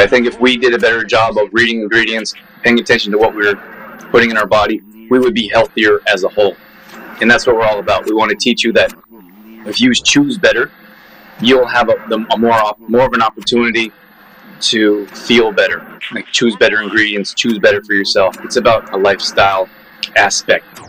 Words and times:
I 0.00 0.06
think 0.06 0.26
if 0.26 0.40
we 0.40 0.56
did 0.56 0.72
a 0.74 0.78
better 0.78 1.04
job 1.04 1.36
of 1.36 1.48
reading 1.52 1.82
ingredients, 1.82 2.34
paying 2.62 2.80
attention 2.80 3.12
to 3.12 3.18
what 3.18 3.34
we 3.34 3.42
we're 3.42 3.54
putting 4.10 4.30
in 4.30 4.38
our 4.38 4.46
body, 4.46 4.80
we 5.10 5.18
would 5.18 5.34
be 5.34 5.48
healthier 5.48 6.00
as 6.06 6.24
a 6.24 6.28
whole. 6.28 6.56
And 7.20 7.30
that's 7.30 7.46
what 7.46 7.56
we're 7.56 7.66
all 7.66 7.80
about. 7.80 8.06
We 8.06 8.14
want 8.14 8.30
to 8.30 8.36
teach 8.36 8.64
you 8.64 8.72
that 8.72 8.94
if 9.66 9.78
you 9.78 9.92
choose 9.94 10.38
better, 10.38 10.70
you'll 11.40 11.66
have 11.66 11.90
a, 11.90 11.96
a 12.32 12.38
more 12.38 12.74
more 12.88 13.06
of 13.06 13.12
an 13.12 13.20
opportunity 13.20 13.92
to 14.60 15.06
feel 15.08 15.52
better. 15.52 15.86
Like 16.12 16.26
choose 16.32 16.56
better 16.56 16.80
ingredients, 16.80 17.34
choose 17.34 17.58
better 17.58 17.82
for 17.82 17.92
yourself. 17.92 18.36
It's 18.42 18.56
about 18.56 18.92
a 18.94 18.96
lifestyle 18.96 19.68
aspect. 20.16 20.80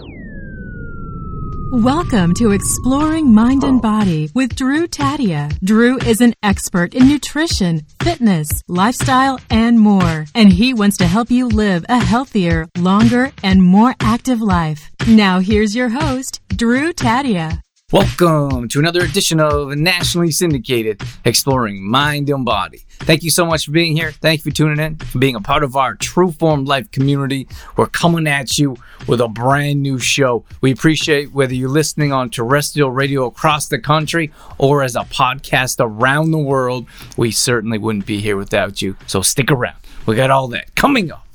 Welcome 1.71 2.33
to 2.33 2.51
Exploring 2.51 3.33
Mind 3.33 3.63
and 3.63 3.81
Body 3.81 4.29
with 4.35 4.57
Drew 4.57 4.88
Taddia. 4.88 5.57
Drew 5.63 5.97
is 5.99 6.20
an 6.20 6.33
expert 6.43 6.93
in 6.93 7.07
nutrition, 7.07 7.83
fitness, 8.03 8.61
lifestyle, 8.67 9.39
and 9.49 9.79
more. 9.79 10.26
And 10.35 10.52
he 10.52 10.73
wants 10.73 10.98
to 10.98 11.07
help 11.07 11.31
you 11.31 11.48
live 11.48 11.85
a 11.88 12.03
healthier, 12.03 12.67
longer, 12.77 13.31
and 13.41 13.63
more 13.63 13.95
active 14.02 14.41
life. 14.41 14.91
Now, 15.07 15.39
here's 15.39 15.73
your 15.73 15.88
host, 15.88 16.41
Drew 16.49 16.91
Taddia. 16.91 17.62
Welcome 17.91 18.70
to 18.70 18.80
another 18.80 19.02
edition 19.02 19.41
of 19.41 19.76
Nationally 19.76 20.32
Syndicated 20.32 21.02
Exploring 21.26 21.84
Mind 21.84 22.30
and 22.30 22.45
Body. 22.45 22.86
Thank 22.99 23.22
you 23.22 23.30
so 23.30 23.45
much 23.45 23.66
for 23.66 23.72
being 23.72 23.98
here. 23.98 24.13
Thank 24.13 24.45
you 24.45 24.49
for 24.49 24.55
tuning 24.55 24.80
in, 24.80 24.95
for 24.95 25.20
being 25.20 25.36
a 25.36 25.41
part 25.41 25.62
of 25.62 25.76
our 25.76 25.96
True 25.96 26.32
Form 26.32 26.63
Life 26.63 26.90
community. 26.91 27.49
We're 27.76 27.88
coming 27.88 28.27
at 28.27 28.58
you 28.58 28.77
with 29.08 29.20
a 29.20 29.27
brand 29.27 29.82
new 29.82 29.99
show. 29.99 30.46
We 30.62 30.72
appreciate 30.72 31.34
whether 31.34 31.54
you're 31.54 31.68
listening 31.68 32.13
on 32.13 32.30
terrestrial 32.30 32.91
radio 32.91 33.26
across 33.26 33.68
the 33.68 33.77
country 33.77 34.32
or 34.58 34.84
as 34.84 34.96
a 34.96 35.02
podcast 35.02 35.82
around 35.82 36.32
the 36.32 36.38
world. 36.38 36.85
We 37.18 37.32
certainly 37.32 37.77
wouldn't 37.77 38.05
be 38.05 38.21
here 38.21 38.38
without 38.38 38.82
you. 38.82 38.96
So 39.05 39.21
stick 39.21 39.52
around. 39.52 39.76
We 40.05 40.16
got 40.16 40.32
all 40.32 40.48
that 40.48 40.76
coming 40.76 41.12
up. 41.12 41.27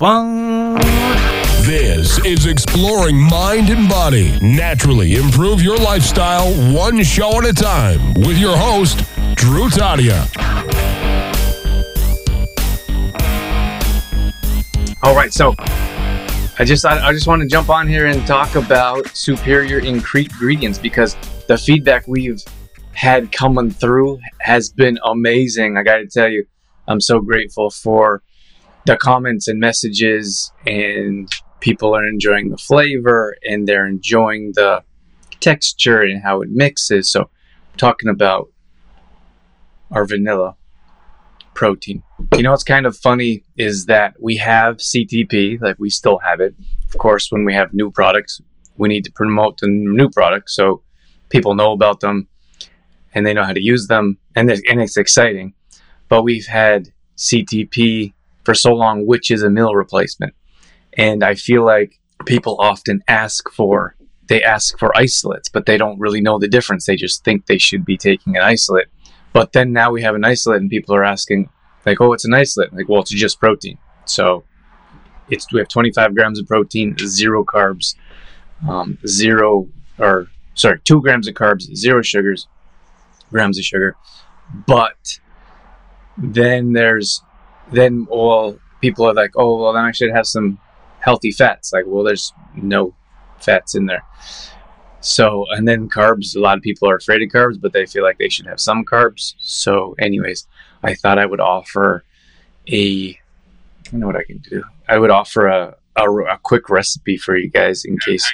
This 1.66 2.24
is 2.24 2.46
Exploring 2.46 3.20
Mind 3.20 3.70
and 3.70 3.88
Body. 3.88 4.38
Naturally 4.40 5.16
improve 5.16 5.60
your 5.60 5.76
lifestyle 5.76 6.48
one 6.72 7.02
show 7.02 7.38
at 7.38 7.44
a 7.44 7.52
time 7.52 8.14
with 8.14 8.38
your 8.38 8.56
host, 8.56 8.98
Drew 9.34 9.68
Taddia. 9.68 10.22
All 15.02 15.16
right, 15.16 15.32
so 15.32 15.56
I 16.56 16.64
just 16.64 16.86
I, 16.86 17.08
I 17.08 17.12
just 17.12 17.26
want 17.26 17.42
to 17.42 17.48
jump 17.48 17.68
on 17.68 17.88
here 17.88 18.06
and 18.06 18.24
talk 18.28 18.54
about 18.54 19.08
superior 19.08 19.80
ingredients 19.80 20.78
because 20.78 21.16
the 21.48 21.58
feedback 21.58 22.06
we've 22.06 22.44
had 22.92 23.32
coming 23.32 23.72
through 23.72 24.20
has 24.38 24.70
been 24.70 25.00
amazing. 25.04 25.76
I 25.76 25.82
got 25.82 25.96
to 25.96 26.06
tell 26.06 26.28
you, 26.28 26.46
I'm 26.86 27.00
so 27.00 27.18
grateful 27.18 27.70
for 27.70 28.22
the 28.84 28.96
comments 28.96 29.48
and 29.48 29.58
messages 29.58 30.52
and 30.64 31.28
people 31.60 31.94
are 31.94 32.06
enjoying 32.06 32.50
the 32.50 32.56
flavor 32.56 33.36
and 33.42 33.66
they're 33.66 33.86
enjoying 33.86 34.52
the 34.54 34.82
texture 35.40 36.00
and 36.00 36.22
how 36.22 36.42
it 36.42 36.48
mixes. 36.50 37.10
So, 37.10 37.22
I'm 37.22 37.78
talking 37.78 38.08
about 38.08 38.48
our 39.90 40.04
vanilla 40.04 40.56
protein. 41.54 42.02
You 42.34 42.42
know 42.42 42.50
what's 42.52 42.64
kind 42.64 42.86
of 42.86 42.96
funny 42.96 43.42
is 43.56 43.86
that 43.86 44.14
we 44.20 44.36
have 44.36 44.76
CTP, 44.76 45.60
like 45.60 45.76
we 45.78 45.90
still 45.90 46.18
have 46.18 46.40
it. 46.40 46.54
Of 46.88 46.98
course, 46.98 47.32
when 47.32 47.44
we 47.44 47.54
have 47.54 47.72
new 47.72 47.90
products, 47.90 48.40
we 48.76 48.88
need 48.88 49.04
to 49.04 49.12
promote 49.12 49.58
the 49.58 49.68
new 49.68 50.10
products 50.10 50.54
so 50.54 50.82
people 51.30 51.54
know 51.54 51.72
about 51.72 52.00
them 52.00 52.28
and 53.14 53.26
they 53.26 53.32
know 53.32 53.44
how 53.44 53.52
to 53.52 53.62
use 53.62 53.86
them, 53.86 54.18
and, 54.36 54.50
and 54.50 54.82
it's 54.82 54.98
exciting. 54.98 55.54
But 56.08 56.22
we've 56.22 56.46
had 56.46 56.92
CTP 57.16 58.12
for 58.44 58.54
so 58.54 58.74
long, 58.74 59.06
which 59.06 59.30
is 59.30 59.42
a 59.42 59.48
meal 59.48 59.74
replacement. 59.74 60.34
And 60.96 61.22
I 61.22 61.34
feel 61.34 61.64
like 61.64 62.00
people 62.24 62.56
often 62.58 63.02
ask 63.06 63.50
for 63.50 63.94
they 64.28 64.42
ask 64.42 64.76
for 64.78 64.96
isolates, 64.96 65.48
but 65.48 65.66
they 65.66 65.76
don't 65.76 66.00
really 66.00 66.20
know 66.20 66.38
the 66.38 66.48
difference. 66.48 66.86
They 66.86 66.96
just 66.96 67.22
think 67.24 67.46
they 67.46 67.58
should 67.58 67.84
be 67.84 67.96
taking 67.96 68.36
an 68.36 68.42
isolate. 68.42 68.88
But 69.32 69.52
then 69.52 69.72
now 69.72 69.92
we 69.92 70.02
have 70.02 70.14
an 70.14 70.24
isolate, 70.24 70.60
and 70.60 70.70
people 70.70 70.94
are 70.96 71.04
asking, 71.04 71.48
like, 71.84 72.00
"Oh, 72.00 72.12
it's 72.12 72.24
an 72.24 72.34
isolate." 72.34 72.72
Like, 72.72 72.88
well, 72.88 73.02
it's 73.02 73.10
just 73.10 73.38
protein. 73.38 73.78
So 74.04 74.44
it's 75.28 75.52
we 75.52 75.60
have 75.60 75.68
25 75.68 76.14
grams 76.14 76.40
of 76.40 76.46
protein, 76.46 76.96
zero 76.98 77.44
carbs, 77.44 77.94
um, 78.68 78.98
zero 79.06 79.68
or 79.98 80.28
sorry, 80.54 80.80
two 80.84 81.00
grams 81.00 81.28
of 81.28 81.34
carbs, 81.34 81.62
zero 81.74 82.02
sugars, 82.02 82.48
grams 83.30 83.58
of 83.58 83.64
sugar. 83.64 83.96
But 84.66 85.20
then 86.16 86.72
there's 86.72 87.22
then 87.72 88.06
well 88.10 88.58
people 88.80 89.06
are 89.08 89.14
like, 89.14 89.32
oh 89.36 89.62
well 89.62 89.72
then 89.72 89.84
I 89.84 89.92
should 89.92 90.10
have 90.12 90.26
some 90.26 90.58
healthy 91.06 91.30
fats. 91.30 91.72
Like, 91.72 91.84
well, 91.86 92.04
there's 92.04 92.32
no 92.56 92.94
fats 93.38 93.74
in 93.74 93.86
there. 93.86 94.02
So, 95.00 95.46
and 95.50 95.66
then 95.66 95.88
carbs, 95.88 96.34
a 96.34 96.40
lot 96.40 96.58
of 96.58 96.64
people 96.64 96.90
are 96.90 96.96
afraid 96.96 97.22
of 97.22 97.28
carbs, 97.28 97.60
but 97.60 97.72
they 97.72 97.86
feel 97.86 98.02
like 98.02 98.18
they 98.18 98.28
should 98.28 98.46
have 98.46 98.60
some 98.60 98.84
carbs. 98.84 99.34
So, 99.38 99.94
anyways, 100.00 100.48
I 100.82 100.94
thought 100.94 101.20
I 101.20 101.26
would 101.26 101.40
offer 101.40 102.02
a, 102.66 103.18
I 103.92 103.96
know 103.96 104.06
what 104.06 104.16
I 104.16 104.24
can 104.24 104.38
do. 104.38 104.64
I 104.88 104.98
would 104.98 105.10
offer 105.10 105.46
a, 105.46 105.76
a, 105.94 106.10
a 106.10 106.38
quick 106.42 106.68
recipe 106.68 107.16
for 107.16 107.36
you 107.36 107.48
guys 107.48 107.84
in 107.84 107.98
case. 108.00 108.26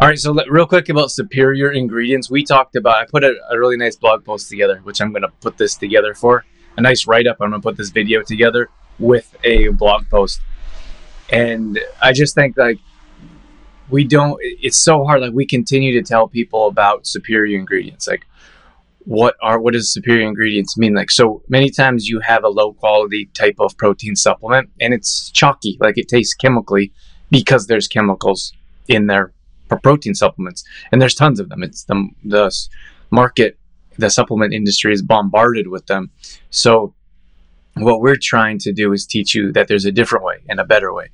All 0.00 0.08
right, 0.08 0.18
so 0.18 0.32
let, 0.32 0.50
real 0.50 0.66
quick 0.66 0.88
about 0.88 1.12
superior 1.12 1.70
ingredients. 1.70 2.28
We 2.28 2.42
talked 2.42 2.74
about, 2.74 2.96
I 2.96 3.06
put 3.06 3.22
a, 3.22 3.36
a 3.50 3.56
really 3.56 3.76
nice 3.76 3.94
blog 3.94 4.24
post 4.24 4.50
together, 4.50 4.80
which 4.82 5.00
I'm 5.00 5.12
going 5.12 5.22
to 5.22 5.32
put 5.40 5.56
this 5.56 5.76
together 5.76 6.14
for. 6.14 6.44
A 6.76 6.80
nice 6.80 7.06
write 7.06 7.28
up. 7.28 7.36
I'm 7.40 7.50
going 7.50 7.62
to 7.62 7.64
put 7.64 7.76
this 7.76 7.90
video 7.90 8.22
together 8.22 8.70
with 8.98 9.36
a 9.44 9.68
blog 9.68 10.08
post 10.10 10.40
and 11.32 11.80
I 12.00 12.12
just 12.12 12.34
think 12.34 12.56
like 12.56 12.78
we 13.90 14.04
don't. 14.04 14.38
It's 14.40 14.76
so 14.76 15.04
hard. 15.04 15.20
Like 15.20 15.32
we 15.32 15.46
continue 15.46 15.92
to 16.00 16.06
tell 16.06 16.28
people 16.28 16.68
about 16.68 17.06
superior 17.06 17.58
ingredients. 17.58 18.06
Like 18.06 18.26
what 19.04 19.34
are 19.42 19.58
what 19.60 19.72
does 19.72 19.92
superior 19.92 20.26
ingredients 20.26 20.76
mean? 20.76 20.94
Like 20.94 21.10
so 21.10 21.42
many 21.48 21.70
times 21.70 22.08
you 22.08 22.20
have 22.20 22.44
a 22.44 22.48
low 22.48 22.72
quality 22.74 23.26
type 23.34 23.56
of 23.58 23.76
protein 23.76 24.14
supplement 24.14 24.70
and 24.80 24.94
it's 24.94 25.30
chalky. 25.30 25.76
Like 25.80 25.98
it 25.98 26.08
tastes 26.08 26.34
chemically 26.34 26.92
because 27.30 27.66
there's 27.66 27.88
chemicals 27.88 28.52
in 28.88 29.06
there 29.06 29.32
for 29.68 29.78
protein 29.78 30.14
supplements, 30.14 30.64
and 30.90 31.00
there's 31.00 31.14
tons 31.14 31.40
of 31.40 31.48
them. 31.48 31.62
It's 31.62 31.84
the 31.84 32.08
the 32.24 32.52
market, 33.10 33.58
the 33.98 34.10
supplement 34.10 34.52
industry 34.52 34.92
is 34.92 35.02
bombarded 35.02 35.68
with 35.68 35.86
them. 35.86 36.10
So 36.50 36.94
what 37.74 38.00
we're 38.00 38.16
trying 38.20 38.58
to 38.58 38.72
do 38.72 38.92
is 38.92 39.06
teach 39.06 39.34
you 39.34 39.52
that 39.52 39.68
there's 39.68 39.84
a 39.84 39.92
different 39.92 40.24
way 40.24 40.36
and 40.48 40.60
a 40.60 40.64
better 40.64 40.92
way. 40.92 41.08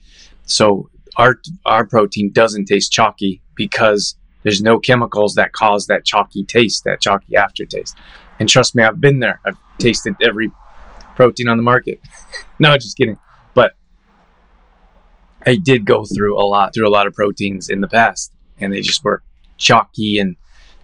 So 0.45 0.91
our 1.17 1.41
our 1.65 1.87
protein 1.87 2.33
doesn't 2.33 2.67
taste 2.67 2.93
chalky 2.93 3.43
because 3.55 4.17
there's 4.43 4.63
no 4.63 4.79
chemicals 4.79 5.35
that 5.35 5.53
cause 5.53 5.87
that 5.87 6.05
chalky 6.05 6.45
taste, 6.45 6.85
that 6.85 7.01
chalky 7.01 7.37
aftertaste. 7.37 7.97
And 8.39 8.49
trust 8.49 8.75
me, 8.75 8.83
I've 8.83 9.01
been 9.01 9.21
there. 9.21 9.41
I've 9.45 9.59
tasted 9.79 10.15
every 10.23 10.51
protein 11.17 11.49
on 11.49 11.57
the 11.57 11.63
market. 11.63 12.01
no, 12.59 12.77
just 12.77 12.97
kidding. 12.97 13.19
But 13.55 13.75
I 15.45 15.57
did 15.57 15.85
go 15.85 16.05
through 16.05 16.41
a 16.41 16.47
lot, 16.47 16.73
through 16.73 16.89
a 16.89 16.91
lot 16.91 17.07
of 17.07 17.15
proteins 17.15 17.69
in 17.69 17.81
the 17.81 17.89
past, 17.89 18.33
and 18.61 18.73
they 18.73 18.81
just 18.81 19.03
were 19.03 19.23
chalky 19.57 20.19
and 20.19 20.37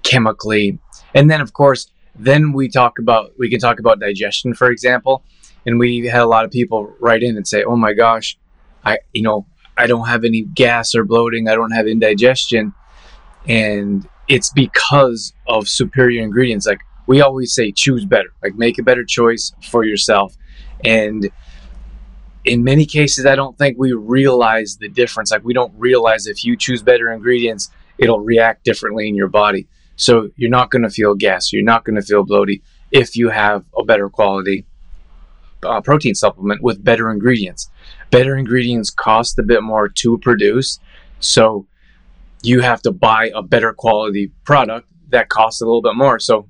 chemically. 0.02 0.78
And 1.14 1.30
then, 1.30 1.40
of 1.40 1.52
course, 1.52 1.90
then 2.16 2.52
we 2.52 2.68
talk 2.68 2.98
about 2.98 3.32
we 3.38 3.48
can 3.48 3.60
talk 3.60 3.78
about 3.78 4.00
digestion, 4.00 4.54
for 4.54 4.68
example 4.68 5.24
and 5.66 5.78
we 5.78 6.06
had 6.06 6.22
a 6.22 6.26
lot 6.26 6.44
of 6.44 6.50
people 6.50 6.94
write 7.00 7.22
in 7.22 7.36
and 7.36 7.46
say, 7.46 7.62
"Oh 7.64 7.76
my 7.76 7.92
gosh, 7.92 8.36
I 8.84 8.98
you 9.12 9.22
know 9.22 9.46
I 9.76 9.86
don't 9.86 10.08
have 10.08 10.24
any 10.24 10.42
gas 10.42 10.94
or 10.94 11.04
bloating. 11.04 11.48
I 11.48 11.54
don't 11.54 11.72
have 11.72 11.86
indigestion," 11.86 12.74
and 13.46 14.08
it's 14.28 14.50
because 14.50 15.32
of 15.46 15.68
superior 15.68 16.22
ingredients. 16.22 16.66
Like 16.66 16.80
we 17.06 17.20
always 17.20 17.54
say, 17.54 17.72
choose 17.72 18.04
better. 18.04 18.32
Like 18.42 18.54
make 18.54 18.78
a 18.78 18.82
better 18.82 19.04
choice 19.04 19.52
for 19.62 19.84
yourself, 19.84 20.36
and 20.84 21.30
in 22.44 22.62
many 22.62 22.84
cases, 22.84 23.24
I 23.24 23.36
don't 23.36 23.56
think 23.56 23.78
we 23.78 23.92
realize 23.92 24.76
the 24.76 24.88
difference. 24.88 25.30
Like 25.30 25.44
we 25.44 25.54
don't 25.54 25.72
realize 25.76 26.26
if 26.26 26.44
you 26.44 26.56
choose 26.56 26.82
better 26.82 27.10
ingredients, 27.10 27.70
it'll 27.98 28.20
react 28.20 28.64
differently 28.64 29.08
in 29.08 29.14
your 29.14 29.28
body. 29.28 29.66
So 29.96 30.30
you're 30.36 30.50
not 30.50 30.70
going 30.70 30.82
to 30.82 30.90
feel 30.90 31.14
gas. 31.14 31.52
You're 31.52 31.62
not 31.62 31.84
going 31.84 31.96
to 31.96 32.02
feel 32.02 32.24
bloated 32.24 32.60
if 32.90 33.16
you 33.16 33.30
have 33.30 33.64
a 33.78 33.84
better 33.84 34.08
quality 34.10 34.66
uh, 35.64 35.80
protein 35.80 36.14
supplement 36.14 36.62
with 36.62 36.84
better 36.84 37.10
ingredients. 37.10 37.70
Better 38.10 38.36
ingredients 38.36 38.90
cost 38.90 39.38
a 39.38 39.42
bit 39.42 39.62
more 39.62 39.88
to 39.88 40.18
produce, 40.18 40.78
so 41.20 41.66
you 42.42 42.60
have 42.60 42.82
to 42.82 42.92
buy 42.92 43.30
a 43.34 43.42
better 43.42 43.72
quality 43.72 44.30
product 44.44 44.86
that 45.08 45.28
costs 45.28 45.60
a 45.60 45.64
little 45.64 45.82
bit 45.82 45.94
more. 45.94 46.18
So 46.18 46.48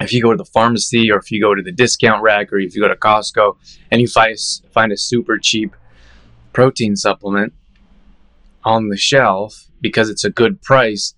if 0.00 0.12
you 0.12 0.22
go 0.22 0.30
to 0.30 0.36
the 0.36 0.44
pharmacy 0.44 1.10
or 1.10 1.18
if 1.18 1.30
you 1.30 1.40
go 1.40 1.54
to 1.54 1.62
the 1.62 1.72
discount 1.72 2.22
rack 2.22 2.52
or 2.52 2.58
if 2.58 2.74
you 2.74 2.82
go 2.82 2.88
to 2.88 2.96
Costco 2.96 3.56
and 3.90 4.00
you 4.00 4.08
find, 4.08 4.36
find 4.72 4.92
a 4.92 4.96
super 4.96 5.38
cheap 5.38 5.76
protein 6.52 6.96
supplement 6.96 7.52
on 8.64 8.88
the 8.88 8.96
shelf 8.96 9.68
because 9.80 10.10
it's 10.10 10.24
a 10.24 10.30
good 10.30 10.60
price, 10.62 11.14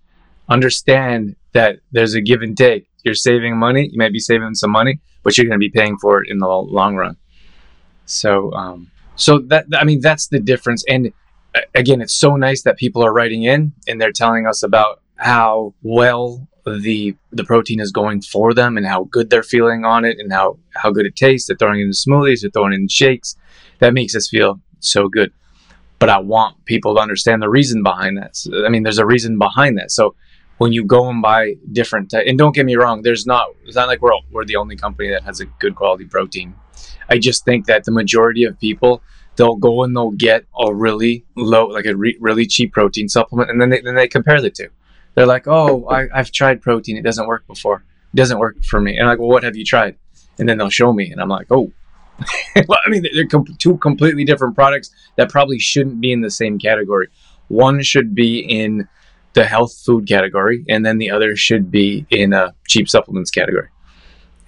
understand 0.49 1.37
that 1.53 1.77
there's 1.93 2.15
a 2.15 2.21
give 2.21 2.43
and 2.43 2.57
take. 2.57 2.89
You're 3.05 3.15
saving 3.15 3.57
money, 3.57 3.89
you 3.91 3.99
might 3.99 4.13
be 4.13 4.21
saving 4.21 4.55
some 4.55 4.71
money, 4.71 5.01
but 5.23 5.37
you're 5.37 5.47
going 5.47 5.59
to 5.59 5.59
be 5.59 5.71
paying 5.71 5.97
for 5.99 6.23
it 6.23 6.31
in 6.31 6.39
the 6.39 6.49
long 6.49 6.97
run. 6.97 7.17
So, 8.05 8.53
um, 8.53 8.91
so 9.15 9.39
that 9.39 9.67
I 9.75 9.85
mean, 9.85 10.01
that's 10.01 10.29
the 10.29 10.41
difference. 10.41 10.85
And 10.89 11.13
uh, 11.55 11.61
again, 11.75 12.01
it's 12.01 12.15
so 12.15 12.37
nice 12.37 12.63
that 12.63 12.77
people 12.77 13.05
are 13.05 13.13
writing 13.13 13.45
in 13.45 13.73
and 13.87 14.01
they're 14.01 14.13
telling 14.13 14.47
us 14.47 14.63
about 14.63 15.01
how 15.17 15.75
well 15.83 16.49
the 16.65 17.17
the 17.33 17.45
protein 17.45 17.81
is 17.81 17.91
going 17.91 18.23
for 18.23 18.55
them 18.55 18.77
and 18.77 18.87
how 18.87 19.05
good 19.05 19.31
they're 19.31 19.43
feeling 19.43 19.85
on 19.85 20.05
it 20.05 20.19
and 20.19 20.33
how 20.33 20.59
how 20.75 20.91
good 20.91 21.07
it 21.07 21.17
tastes. 21.17 21.49
They're 21.49 21.57
throwing 21.57 21.81
it 21.81 21.85
in 21.85 21.91
smoothies, 21.91 22.43
they're 22.43 22.51
throwing 22.51 22.73
it 22.73 22.77
in 22.77 22.89
shakes. 22.89 23.37
That 23.79 23.95
makes 23.95 24.15
us 24.15 24.29
feel 24.29 24.61
so 24.81 25.09
good. 25.09 25.33
But 25.99 26.09
I 26.09 26.19
want 26.19 26.65
people 26.65 26.95
to 26.97 27.01
understand 27.01 27.43
the 27.43 27.49
reason 27.49 27.83
behind 27.83 28.19
that. 28.19 28.37
So, 28.37 28.65
I 28.65 28.69
mean, 28.69 28.83
there's 28.83 28.99
a 28.99 29.07
reason 29.07 29.39
behind 29.39 29.79
that. 29.79 29.93
So 29.93 30.17
when 30.63 30.73
you 30.73 30.85
go 30.85 31.09
and 31.09 31.21
buy 31.21 31.55
different, 31.73 32.13
and 32.13 32.39
don't 32.39 32.55
get 32.55 32.67
me 32.67 32.77
wrong, 32.77 33.03
there's 33.03 33.27
not. 33.27 33.49
It's 33.65 33.77
not 33.77 33.89
like 33.89 34.01
we're 34.01 34.13
we're 34.31 34.45
the 34.45 34.57
only 34.57 34.77
company 34.77 35.09
that 35.11 35.23
has 35.25 35.41
a 35.41 35.47
good 35.63 35.75
quality 35.75 36.07
protein. 36.07 36.55
I 37.09 37.19
just 37.19 37.45
think 37.45 37.67
that 37.67 37.85
the 37.85 37.93
majority 37.93 38.45
of 38.45 38.59
people 38.59 39.03
they'll 39.37 39.57
go 39.57 39.83
and 39.83 39.97
they'll 39.97 40.11
get 40.11 40.45
a 40.59 40.75
really 40.75 41.25
low, 41.37 41.67
like 41.67 41.87
a 41.87 41.97
re- 41.97 42.19
really 42.21 42.47
cheap 42.47 42.73
protein 42.73 43.09
supplement, 43.09 43.51
and 43.51 43.61
then 43.61 43.71
they, 43.71 43.81
then 43.81 43.95
they 43.95 44.07
compare 44.07 44.41
the 44.43 44.51
two 44.51 44.69
they're 45.15 45.27
like, 45.27 45.47
"Oh, 45.47 45.87
I, 45.89 46.09
have 46.15 46.31
tried 46.31 46.63
protein. 46.63 46.97
It 46.97 47.03
doesn't 47.03 47.27
work 47.27 47.47
before. 47.47 47.85
It 48.13 48.17
doesn't 48.17 48.39
work 48.39 48.63
for 48.65 48.81
me." 48.81 48.97
And 48.97 49.03
I'm 49.03 49.13
like, 49.13 49.19
"Well, 49.19 49.29
what 49.29 49.43
have 49.43 49.57
you 49.57 49.65
tried?" 49.65 49.97
And 50.39 50.49
then 50.49 50.59
they'll 50.59 50.71
show 50.71 50.93
me, 50.93 51.11
and 51.11 51.21
I'm 51.21 51.29
like, 51.29 51.47
"Oh." 51.51 51.73
well, 52.69 52.79
I 52.87 52.91
mean, 52.91 53.05
they're 53.15 53.27
com- 53.27 53.47
two 53.59 53.79
completely 53.79 54.25
different 54.25 54.55
products 54.55 54.91
that 55.17 55.31
probably 55.31 55.59
shouldn't 55.59 56.01
be 56.01 56.13
in 56.13 56.21
the 56.21 56.31
same 56.31 56.59
category. 56.59 57.09
One 57.49 57.83
should 57.83 58.15
be 58.15 58.39
in 58.39 58.89
the 59.35 59.45
health 59.45 59.75
food 59.85 60.07
category, 60.07 60.65
and 60.69 60.85
then 60.85 60.99
the 60.99 61.11
other 61.11 61.37
should 61.37 61.71
be 61.71 62.07
in 62.11 62.33
a 62.33 62.55
cheap 62.69 62.89
supplements 62.89 63.31
category. 63.31 63.69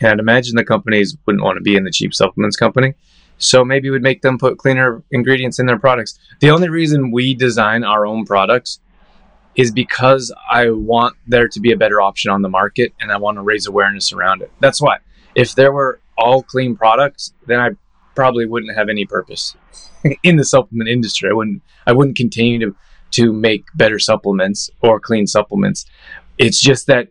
And 0.01 0.11
I'd 0.11 0.19
imagine 0.19 0.57
the 0.57 0.65
companies 0.65 1.17
wouldn't 1.27 1.45
want 1.45 1.57
to 1.57 1.63
be 1.63 1.77
in 1.77 1.85
the 1.85 1.91
cheap 1.91 2.15
supplements 2.15 2.57
company. 2.57 2.95
So 3.39 3.65
maybe 3.65 3.91
would 3.91 4.03
make 4.03 4.23
them 4.23 4.39
put 4.39 4.59
cleaner 4.59 5.03
ingredients 5.11 5.59
in 5.59 5.67
their 5.67 5.79
products. 5.79 6.19
The 6.41 6.51
only 6.51 6.69
reason 6.69 7.11
we 7.11 7.35
design 7.35 7.83
our 7.83 8.07
own 8.07 8.25
products 8.25 8.81
is 9.57 9.71
because 9.71 10.33
I 10.51 10.71
want 10.71 11.17
there 11.27 11.49
to 11.49 11.61
be 11.61 11.73
a 11.73 11.77
better 11.77 12.01
option 12.01 12.31
on 12.31 12.43
the 12.43 12.49
market 12.49 12.93
and 13.01 13.11
I 13.11 13.17
want 13.17 13.37
to 13.39 13.43
raise 13.43 13.67
awareness 13.67 14.13
around 14.13 14.43
it. 14.43 14.51
That's 14.61 14.81
why. 14.81 14.99
If 15.35 15.55
there 15.55 15.73
were 15.73 16.01
all 16.17 16.43
clean 16.43 16.77
products, 16.77 17.33
then 17.47 17.61
I 17.61 17.71
probably 18.15 18.47
wouldn't 18.47 18.77
have 18.77 18.89
any 18.89 19.05
purpose 19.05 19.57
in 20.23 20.37
the 20.37 20.45
supplement 20.45 20.89
industry. 20.89 21.31
I 21.31 21.35
wouldn't 21.35 21.63
I 21.87 21.93
wouldn't 21.93 22.17
continue 22.17 22.59
to 22.61 22.77
to 23.15 23.33
make 23.33 23.65
better 23.75 23.99
supplements 23.99 24.71
or 24.81 25.01
clean 25.01 25.27
supplements. 25.27 25.87
It's 26.39 26.61
just 26.61 26.87
that 26.89 27.09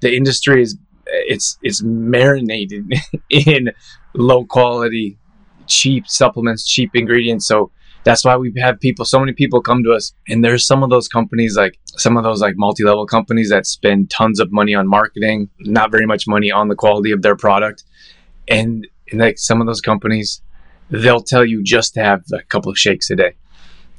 the 0.00 0.14
industry 0.14 0.62
is 0.62 0.76
it's 1.06 1.58
it's 1.62 1.82
marinated 1.82 2.92
in 3.30 3.70
low 4.14 4.44
quality 4.44 5.18
cheap 5.66 6.06
supplements, 6.08 6.68
cheap 6.68 6.90
ingredients. 6.94 7.46
So 7.46 7.70
that's 8.06 8.24
why 8.24 8.36
we 8.36 8.52
have 8.58 8.78
people 8.78 9.04
so 9.04 9.18
many 9.18 9.32
people 9.32 9.60
come 9.60 9.82
to 9.82 9.92
us 9.92 10.12
and 10.28 10.44
there's 10.44 10.64
some 10.64 10.84
of 10.84 10.90
those 10.90 11.08
companies 11.08 11.56
like 11.56 11.76
some 11.96 12.16
of 12.16 12.22
those 12.22 12.40
like 12.40 12.54
multi-level 12.56 13.04
companies 13.04 13.50
that 13.50 13.66
spend 13.66 14.08
tons 14.10 14.38
of 14.38 14.52
money 14.52 14.76
on 14.76 14.86
marketing 14.86 15.50
not 15.58 15.90
very 15.90 16.06
much 16.06 16.28
money 16.28 16.52
on 16.52 16.68
the 16.68 16.76
quality 16.76 17.10
of 17.10 17.22
their 17.22 17.34
product 17.34 17.82
and, 18.46 18.86
and 19.10 19.20
like 19.20 19.38
some 19.38 19.60
of 19.60 19.66
those 19.66 19.80
companies 19.80 20.40
they'll 20.88 21.20
tell 21.20 21.44
you 21.44 21.64
just 21.64 21.94
to 21.94 22.00
have 22.00 22.22
a 22.32 22.42
couple 22.44 22.70
of 22.70 22.78
shakes 22.78 23.10
a 23.10 23.16
day 23.16 23.34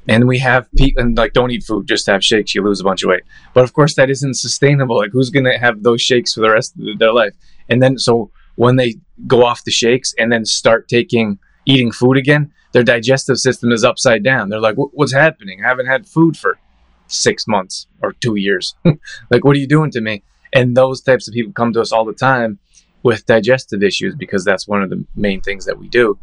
and 0.08 0.28
we 0.28 0.40
have 0.40 0.68
people 0.78 1.02
and 1.02 1.18
like 1.18 1.34
don't 1.34 1.52
eat 1.52 1.64
food 1.64 1.88
just 1.88 2.08
have 2.08 2.24
shakes 2.24 2.56
you 2.56 2.64
lose 2.64 2.80
a 2.80 2.84
bunch 2.84 3.04
of 3.04 3.10
weight 3.10 3.24
but 3.54 3.64
of 3.64 3.74
course 3.74 3.96
that 3.96 4.10
isn't 4.10 4.36
sustainable 4.36 4.98
like 4.98 5.12
who's 5.12 5.30
going 5.30 5.46
to 5.46 5.58
have 5.58 5.84
those 5.84 6.02
shakes 6.02 6.34
for 6.34 6.42
the 6.42 6.50
rest 6.50 6.74
of 6.80 7.00
their 7.00 7.14
life 7.14 7.34
and 7.70 7.82
then 7.82 7.98
so 7.98 8.32
when 8.56 8.76
they 8.76 8.96
go 9.28 9.46
off 9.46 9.64
the 9.64 9.72
shakes 9.72 10.14
and 10.18 10.32
then 10.32 10.46
start 10.46 10.88
taking 10.88 11.38
eating 11.66 11.92
food 11.92 12.18
again 12.18 12.52
their 12.78 12.84
digestive 12.84 13.40
system 13.40 13.72
is 13.72 13.84
upside 13.84 14.24
down. 14.24 14.50
They're 14.50 14.60
like, 14.60 14.76
what's 14.76 15.14
happening? 15.14 15.64
I 15.64 15.68
haven't 15.68 15.88
had 15.88 16.08
food 16.08 16.38
for 16.38 16.60
six 17.08 17.48
months 17.48 17.88
or 18.02 18.14
two 18.14 18.36
years. 18.36 18.76
like, 19.32 19.44
what 19.44 19.56
are 19.56 19.60
you 19.60 19.68
doing 19.68 19.92
to 19.92 20.02
me? 20.02 20.24
And 20.54 20.76
those 20.76 21.02
types 21.02 21.28
of 21.28 21.34
people 21.34 21.54
come 21.54 21.74
to 21.74 21.82
us 21.82 21.92
all 21.92 22.06
the 22.06 22.14
time 22.14 22.60
with 23.04 23.26
digestive 23.26 23.84
issues 23.84 24.16
because 24.16 24.44
that's 24.44 24.68
one 24.68 24.84
of 24.84 24.90
the 24.90 25.04
main 25.16 25.42
things 25.42 25.66
that 25.66 25.80
we 25.80 25.88
do 25.88 26.20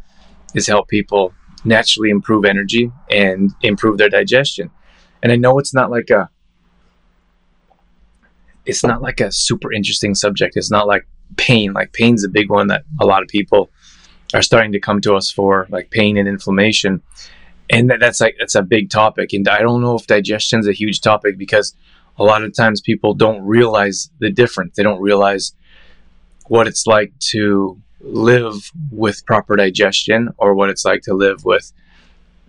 is 0.53 0.67
help 0.67 0.87
people 0.87 1.33
naturally 1.63 2.09
improve 2.09 2.45
energy 2.45 2.91
and 3.09 3.51
improve 3.61 3.97
their 3.97 4.09
digestion. 4.09 4.69
And 5.23 5.31
I 5.31 5.35
know 5.35 5.57
it's 5.59 5.73
not 5.73 5.89
like 5.89 6.09
a 6.09 6.29
it's 8.65 8.83
not 8.83 9.01
like 9.01 9.21
a 9.21 9.31
super 9.31 9.71
interesting 9.71 10.15
subject. 10.15 10.57
It's 10.57 10.71
not 10.71 10.87
like 10.87 11.07
pain. 11.37 11.73
Like 11.73 11.93
pain's 11.93 12.23
a 12.23 12.29
big 12.29 12.49
one 12.49 12.67
that 12.67 12.83
a 12.99 13.05
lot 13.05 13.21
of 13.21 13.27
people 13.27 13.69
are 14.33 14.41
starting 14.41 14.71
to 14.71 14.79
come 14.79 15.01
to 15.01 15.15
us 15.15 15.31
for 15.31 15.67
like 15.69 15.91
pain 15.91 16.17
and 16.17 16.27
inflammation 16.27 17.01
and 17.69 17.89
that, 17.89 17.99
that's 17.99 18.21
like 18.21 18.35
that's 18.39 18.55
a 18.55 18.61
big 18.61 18.89
topic 18.89 19.33
and 19.33 19.47
i 19.47 19.59
don't 19.59 19.81
know 19.81 19.95
if 19.95 20.07
digestion 20.07 20.59
is 20.59 20.67
a 20.67 20.73
huge 20.73 21.01
topic 21.01 21.37
because 21.37 21.75
a 22.17 22.23
lot 22.23 22.43
of 22.43 22.53
times 22.55 22.81
people 22.81 23.13
don't 23.13 23.41
realize 23.43 24.09
the 24.19 24.29
difference 24.29 24.75
they 24.75 24.83
don't 24.83 25.01
realize 25.01 25.53
what 26.47 26.67
it's 26.67 26.85
like 26.85 27.11
to 27.19 27.79
live 28.01 28.71
with 28.91 29.25
proper 29.25 29.55
digestion 29.55 30.29
or 30.37 30.53
what 30.53 30.69
it's 30.69 30.85
like 30.85 31.01
to 31.01 31.13
live 31.13 31.43
with 31.45 31.71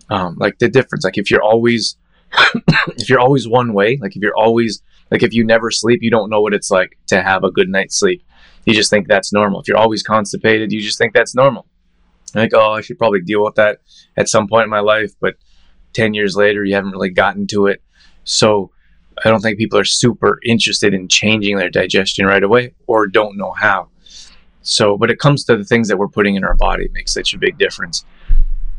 um, 0.09 0.35
like 0.39 0.59
the 0.59 0.69
difference 0.69 1.03
like 1.03 1.17
if 1.17 1.31
you're 1.31 1.41
always 1.41 1.97
if 2.97 3.09
you're 3.09 3.19
always 3.19 3.47
one 3.47 3.73
way 3.73 3.97
like 4.01 4.15
if 4.15 4.21
you're 4.21 4.37
always 4.37 4.81
like 5.11 5.23
if 5.23 5.33
you 5.33 5.43
never 5.43 5.71
sleep 5.71 5.99
you 6.01 6.11
don't 6.11 6.29
know 6.29 6.41
what 6.41 6.53
it's 6.53 6.69
like 6.69 6.97
to 7.07 7.21
have 7.21 7.43
a 7.43 7.51
good 7.51 7.69
night's 7.69 7.97
sleep 7.97 8.23
you 8.67 8.73
just 8.73 8.89
think 8.89 9.07
that's 9.07 9.31
normal. 9.31 9.61
If 9.61 9.69
you're 9.69 9.77
always 9.77 10.03
constipated, 10.03 10.73
you 10.73 10.81
just 10.81 10.97
think 10.97 11.13
that's 11.13 11.33
normal. 11.33 11.65
Like, 12.35 12.51
oh, 12.53 12.73
I 12.73 12.81
should 12.81 12.97
probably 12.97 13.21
deal 13.21 13.41
with 13.41 13.55
that 13.55 13.79
at 14.17 14.27
some 14.27 14.49
point 14.49 14.65
in 14.65 14.69
my 14.69 14.81
life, 14.81 15.13
but 15.21 15.35
10 15.93 16.13
years 16.13 16.35
later, 16.35 16.65
you 16.65 16.75
haven't 16.75 16.91
really 16.91 17.09
gotten 17.09 17.47
to 17.47 17.67
it. 17.67 17.81
So 18.25 18.71
I 19.23 19.29
don't 19.29 19.39
think 19.39 19.57
people 19.57 19.79
are 19.79 19.85
super 19.85 20.41
interested 20.43 20.93
in 20.93 21.07
changing 21.07 21.55
their 21.55 21.69
digestion 21.69 22.25
right 22.25 22.43
away 22.43 22.73
or 22.87 23.07
don't 23.07 23.37
know 23.37 23.53
how. 23.53 23.87
So, 24.69 24.97
but 24.97 25.09
it 25.09 25.17
comes 25.17 25.45
to 25.45 25.55
the 25.55 25.63
things 25.63 25.87
that 25.87 25.97
we're 25.97 26.09
putting 26.09 26.35
in 26.35 26.43
our 26.43 26.53
body, 26.53 26.83
it 26.83 26.91
makes 26.91 27.13
such 27.13 27.33
a 27.33 27.37
big 27.37 27.57
difference. 27.57 28.03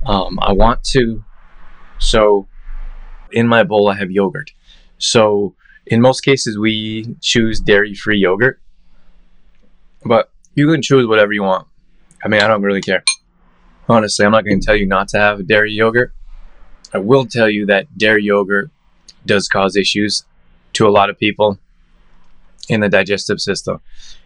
Um, 0.05 0.39
I 0.43 0.53
want 0.53 0.85
to, 0.93 1.25
so 1.99 2.47
in 3.33 3.49
my 3.49 3.63
bowl, 3.65 3.89
I 3.89 3.95
have 3.95 4.11
yogurt. 4.11 4.51
So 4.99 5.55
in 5.87 6.03
most 6.03 6.21
cases, 6.21 6.59
we 6.59 7.17
choose 7.23 7.59
dairy 7.59 7.95
free 7.95 8.19
yogurt. 8.19 8.61
But 10.05 10.31
you 10.55 10.71
can 10.71 10.83
choose 10.83 11.07
whatever 11.07 11.33
you 11.33 11.43
want. 11.43 11.67
I 12.23 12.29
mean, 12.29 12.43
I 12.43 12.49
don't 12.49 12.61
really 12.61 12.83
care. 12.83 13.03
Honestly, 13.89 14.27
I'm 14.27 14.33
not 14.33 14.45
going 14.45 14.61
to 14.61 14.67
tell 14.67 14.77
you 14.77 14.87
not 14.87 15.09
to 15.09 15.19
have 15.19 15.47
dairy 15.47 15.73
yogurt. 15.73 16.13
I 16.93 16.99
will 16.99 17.25
tell 17.25 17.49
you 17.49 17.65
that 17.65 17.97
dairy 17.97 18.25
yogurt 18.25 18.71
does 19.25 19.49
cause 19.49 19.75
issues 19.75 20.27
to 20.75 20.87
a 20.87 20.91
lot 20.91 21.09
of 21.09 21.19
people 21.19 21.59
in 22.69 22.81
the 22.81 22.91
digestive 22.91 23.41
system. 23.41 23.81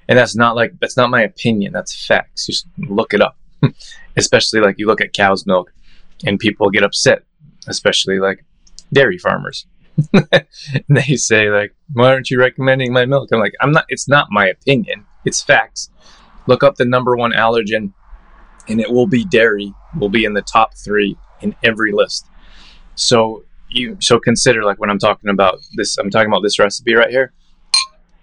And 0.09 0.19
that's 0.19 0.37
not 0.37 0.57
like 0.57 0.73
that's 0.81 0.97
not 0.97 1.11
my 1.11 1.23
opinion, 1.23 1.73
that's 1.73 2.07
facts. 2.07 2.47
Just 2.47 2.67
look 2.79 3.15
it 3.15 3.21
up. 3.21 3.37
especially 4.17 4.61
like 4.61 4.77
you 4.79 4.87
look 4.87 5.01
at 5.01 5.13
cow's 5.13 5.47
milk 5.47 5.73
and 6.25 6.39
people 6.39 6.71
get 6.71 6.83
upset, 6.83 7.23
especially 7.67 8.19
like 8.19 8.45
dairy 8.93 9.19
farmers. 9.19 9.67
they 10.89 11.17
say 11.17 11.51
like, 11.51 11.75
"Why 11.93 12.13
aren't 12.13 12.31
you 12.31 12.39
recommending 12.39 12.93
my 12.93 13.05
milk?" 13.05 13.29
I'm 13.33 13.41
like, 13.41 13.55
"I'm 13.61 13.73
not 13.73 13.85
it's 13.89 14.09
not 14.09 14.29
my 14.31 14.47
opinion. 14.47 15.05
It's 15.25 15.43
facts. 15.43 15.91
Look 16.47 16.63
up 16.63 16.77
the 16.77 16.85
number 16.85 17.17
one 17.17 17.33
allergen, 17.33 17.93
and 18.69 18.81
it 18.81 18.91
will 18.91 19.07
be 19.07 19.25
dairy. 19.25 19.75
Will 19.99 20.09
be 20.09 20.25
in 20.25 20.35
the 20.35 20.43
top 20.43 20.75
three 20.75 21.17
in 21.43 21.55
every 21.63 21.93
list. 21.93 22.27
So 22.95 23.45
you 23.69 23.97
so 24.01 24.19
consider 24.19 24.65
like 24.65 24.79
when 24.81 24.91
I'm 24.91 24.99
talking 24.99 25.31
about 25.31 25.59
this, 25.77 25.99
I'm 25.99 26.11
talking 26.11 26.29
about 26.29 26.43
this 26.43 26.59
recipe 26.59 26.95
right 26.95 27.11
here. 27.11 27.33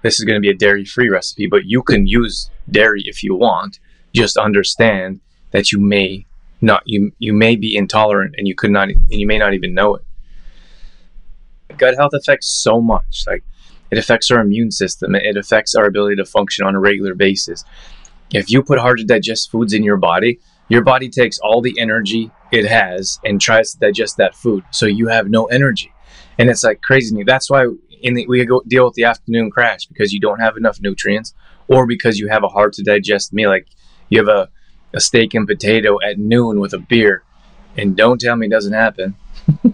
This 0.01 0.20
is 0.20 0.25
going 0.25 0.36
to 0.36 0.41
be 0.41 0.50
a 0.50 0.56
dairy-free 0.56 1.10
recipe, 1.10 1.48
but 1.48 1.65
you 1.65 1.84
can 1.84 2.08
use 2.08 2.50
dairy 2.70 3.03
if 3.06 3.24
you 3.24 3.36
want. 3.36 3.79
Just 4.13 4.38
understand 4.38 5.20
that 5.51 5.72
you 5.72 5.79
may 5.79 6.25
not 6.62 6.84
you 6.86 7.12
you 7.20 7.34
may 7.34 7.56
be 7.56 7.75
intolerant 7.75 8.36
and 8.38 8.48
you 8.48 8.56
could 8.56 8.72
not 8.72 8.89
and 8.89 8.98
you 9.10 9.27
may 9.27 9.38
not 9.38 9.53
even 9.53 9.74
know 9.74 9.96
it. 9.96 10.03
Gut 11.77 11.96
health 11.96 12.13
affects 12.13 12.48
so 12.48 12.82
much. 12.82 13.24
Like 13.27 13.44
it 13.91 13.98
affects 13.98 14.29
our 14.32 14.39
immune 14.39 14.72
system. 14.72 15.15
It 15.15 15.38
affects 15.38 15.75
our 15.75 15.86
ability 15.86 16.18
to 16.18 16.25
function 16.25 16.65
on 16.65 16.75
a 16.75 16.79
regular 16.79 17.15
basis. 17.15 17.63
If 18.32 18.51
you 18.51 18.62
put 18.62 18.79
hard 18.79 19.00
to 19.00 19.06
digest 19.06 19.50
foods 19.50 19.74
in 19.74 19.84
your 19.84 19.98
body, 19.98 20.39
your 20.68 20.84
body 20.84 21.10
takes 21.10 21.39
all 21.39 21.62
the 21.62 21.79
energy 21.79 22.32
it 22.51 22.65
has 22.65 23.20
and 23.24 23.41
tries 23.41 23.72
to 23.72 23.79
digest 23.79 24.18
that 24.18 24.36
food. 24.36 24.63
So 24.72 24.86
you 24.86 25.08
have 25.08 25.29
no 25.29 25.46
energy. 25.46 25.91
And 26.38 26.50
it's 26.50 26.63
like 26.63 26.82
crazy 26.82 27.10
to 27.10 27.15
me. 27.15 27.24
That's 27.24 27.50
why 27.50 27.68
in 28.01 28.13
the, 28.13 28.27
we 28.27 28.44
go 28.46 28.62
deal 28.68 28.86
with 28.86 28.96
the 28.96 29.03
afternoon 29.03 29.51
crash 29.51 29.86
because 29.86 30.13
you 30.13 30.20
don't 30.20 30.39
have 30.39 30.58
enough 30.58 30.79
nutrients 30.82 31.34
or 31.68 31.86
because 31.86 32.20
you 32.20 32.27
have 32.27 32.44
a 32.44 32.48
hard 32.48 32.74
to 32.74 32.84
digest 32.84 33.34
meal. 33.34 33.50
Like 33.50 33.68
you 34.10 34.20
have 34.20 34.27
a, 34.27 34.50
a 34.94 35.00
steak 35.00 35.34
and 35.34 35.48
potato 35.48 36.00
at 36.01 36.18
noon 36.18 36.60
with 36.60 36.74
a 36.74 36.79
beer. 36.79 37.24
And 37.77 37.96
don't 37.96 38.20
tell 38.20 38.36
me 38.36 38.48
it 38.48 38.51
doesn't 38.51 38.74
happen. 38.74 39.15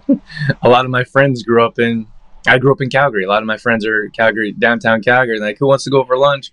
a 0.62 0.68
lot 0.68 0.84
of 0.84 0.90
my 0.90 1.04
friends 1.04 1.42
grew 1.42 1.64
up 1.64 1.78
in 1.78 2.06
I 2.46 2.58
grew 2.58 2.72
up 2.72 2.80
in 2.80 2.90
Calgary. 2.90 3.24
A 3.24 3.28
lot 3.28 3.42
of 3.42 3.46
my 3.46 3.56
friends 3.56 3.84
are 3.84 4.08
Calgary, 4.10 4.52
downtown 4.52 5.02
Calgary. 5.02 5.40
Like, 5.40 5.58
who 5.58 5.66
wants 5.66 5.84
to 5.84 5.90
go 5.90 6.04
for 6.04 6.16
lunch? 6.16 6.52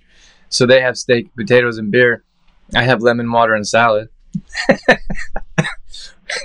So 0.49 0.65
they 0.65 0.81
have 0.81 0.97
steak, 0.97 1.35
potatoes, 1.35 1.77
and 1.77 1.91
beer. 1.91 2.23
I 2.75 2.83
have 2.83 3.01
lemon 3.01 3.31
water 3.31 3.53
and 3.53 3.67
salad. 3.67 4.09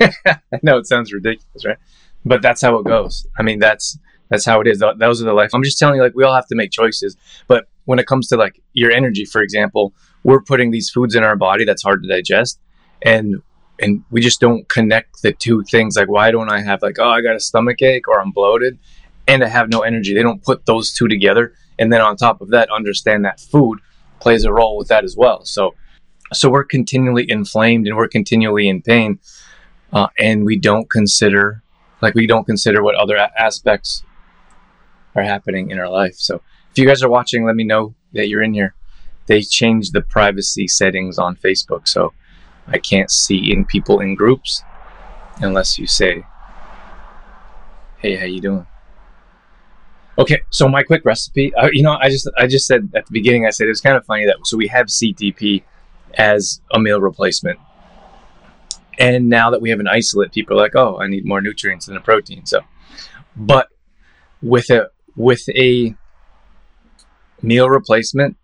I 0.01 0.39
know 0.63 0.79
it 0.79 0.87
sounds 0.87 1.13
ridiculous, 1.13 1.65
right? 1.65 1.79
But 2.25 2.43
that's 2.43 2.61
how 2.61 2.79
it 2.79 2.85
goes. 2.85 3.27
I 3.39 3.43
mean, 3.43 3.59
that's 3.59 3.99
that's 4.29 4.45
how 4.45 4.61
it 4.61 4.67
is. 4.67 4.79
Those 4.79 5.23
are 5.23 5.25
the 5.25 5.33
life. 5.33 5.51
I'm 5.55 5.63
just 5.63 5.79
telling 5.79 5.97
you, 5.97 6.03
like, 6.03 6.15
we 6.15 6.25
all 6.25 6.35
have 6.35 6.47
to 6.49 6.55
make 6.55 6.71
choices. 6.71 7.17
But 7.47 7.69
when 7.85 7.99
it 7.99 8.07
comes 8.07 8.29
to 8.29 8.37
like 8.37 8.61
your 8.73 8.91
energy, 8.91 9.25
for 9.25 9.41
example, 9.41 9.95
we're 10.25 10.43
putting 10.43 10.71
these 10.71 10.91
foods 10.91 11.15
in 11.15 11.25
our 11.25 11.37
body 11.37 11.65
that's 11.65 11.83
hard 11.83 12.03
to 12.03 12.09
digest, 12.09 12.61
and 13.03 13.43
and 13.81 14.03
we 14.11 14.21
just 14.21 14.41
don't 14.41 14.69
connect 14.69 15.23
the 15.23 15.33
two 15.33 15.63
things. 15.65 15.97
Like, 15.97 16.09
why 16.09 16.31
don't 16.31 16.51
I 16.51 16.61
have 16.61 16.83
like, 16.83 16.97
oh, 16.99 17.09
I 17.09 17.21
got 17.21 17.37
a 17.37 17.41
stomach 17.41 17.81
ache 17.81 18.09
or 18.09 18.21
I'm 18.21 18.33
bloated, 18.33 18.79
and 19.27 19.43
I 19.43 19.49
have 19.49 19.71
no 19.71 19.81
energy? 19.81 20.15
They 20.15 20.23
don't 20.23 20.43
put 20.43 20.67
those 20.67 20.93
two 20.93 21.09
together, 21.09 21.55
and 21.79 21.93
then 21.93 22.01
on 22.01 22.17
top 22.17 22.41
of 22.41 22.51
that, 22.51 22.69
understand 22.71 23.25
that 23.25 23.41
food 23.41 23.79
plays 24.21 24.45
a 24.45 24.53
role 24.53 24.77
with 24.77 24.89
that 24.89 25.05
as 25.05 25.17
well. 25.17 25.45
So, 25.45 25.75
so 26.33 26.51
we're 26.51 26.65
continually 26.65 27.25
inflamed 27.29 27.87
and 27.87 27.97
we're 27.97 28.09
continually 28.09 28.69
in 28.69 28.83
pain, 28.83 29.21
uh, 29.93 30.09
and 30.19 30.45
we 30.45 30.59
don't 30.59 30.91
consider 30.91 31.63
like 32.01 32.15
we 32.15 32.27
don't 32.27 32.45
consider 32.45 32.83
what 32.83 32.95
other 32.95 33.17
aspects 33.17 34.03
are 35.15 35.23
happening 35.23 35.71
in 35.71 35.79
our 35.79 35.89
life. 35.89 36.15
So 36.17 36.43
if 36.71 36.79
you 36.79 36.87
guys 36.87 37.03
are 37.03 37.09
watching, 37.09 37.45
let 37.45 37.57
me 37.57 37.65
know 37.65 37.95
that 38.13 38.29
you're 38.29 38.43
in 38.43 38.55
here. 38.55 38.75
They 39.27 39.43
changed 39.43 39.93
the 39.93 40.01
privacy 40.01 40.69
settings 40.69 41.19
on 41.19 41.37
Facebook, 41.37 41.87
so 41.87 42.13
I 42.67 42.79
can't 42.79 43.11
see 43.11 43.53
in 43.53 43.65
people 43.65 44.01
in 44.01 44.15
groups 44.15 44.63
unless 45.41 45.79
you 45.79 45.87
say, 45.87 46.25
"Hey, 47.99 48.17
how 48.17 48.25
you 48.25 48.41
doing?" 48.41 48.67
Okay, 50.19 50.41
so 50.51 50.69
my 50.69 50.83
quick 50.83 51.05
recipe. 51.05 51.55
Uh, 51.55 51.69
you 51.73 51.83
know, 51.83 51.97
I 52.01 52.09
just 52.09 52.29
I 52.39 52.47
just 52.47 52.67
said 52.67 52.91
at 52.95 53.07
the 53.07 53.13
beginning. 53.13 53.47
I 53.47 53.51
said 53.51 53.69
it's 53.69 53.81
kind 53.81 53.97
of 53.97 54.05
funny 54.05 54.27
that 54.27 54.37
so 54.45 54.57
we 54.57 54.67
have 54.69 54.87
CTP 54.87 55.63
as 56.15 56.61
a 56.73 56.81
meal 56.81 57.01
replacement, 57.01 57.59
and 58.99 59.29
now 59.29 59.51
that 59.51 59.61
we 59.61 59.71
have 59.71 59.81
an 59.81 59.89
isolate, 59.89 60.33
people 60.33 60.59
are 60.59 60.63
like, 60.63 60.75
"Oh, 60.75 60.99
I 60.99 61.07
need 61.07 61.25
more 61.25 61.41
nutrients 61.41 61.87
than 61.87 61.97
a 61.97 62.01
protein." 62.01 62.47
So, 62.47 62.61
but 63.37 63.69
with 64.43 64.71
a 64.71 64.91
with 65.19 65.49
a 65.51 65.95
meal 67.43 67.69
replacement 67.69 68.37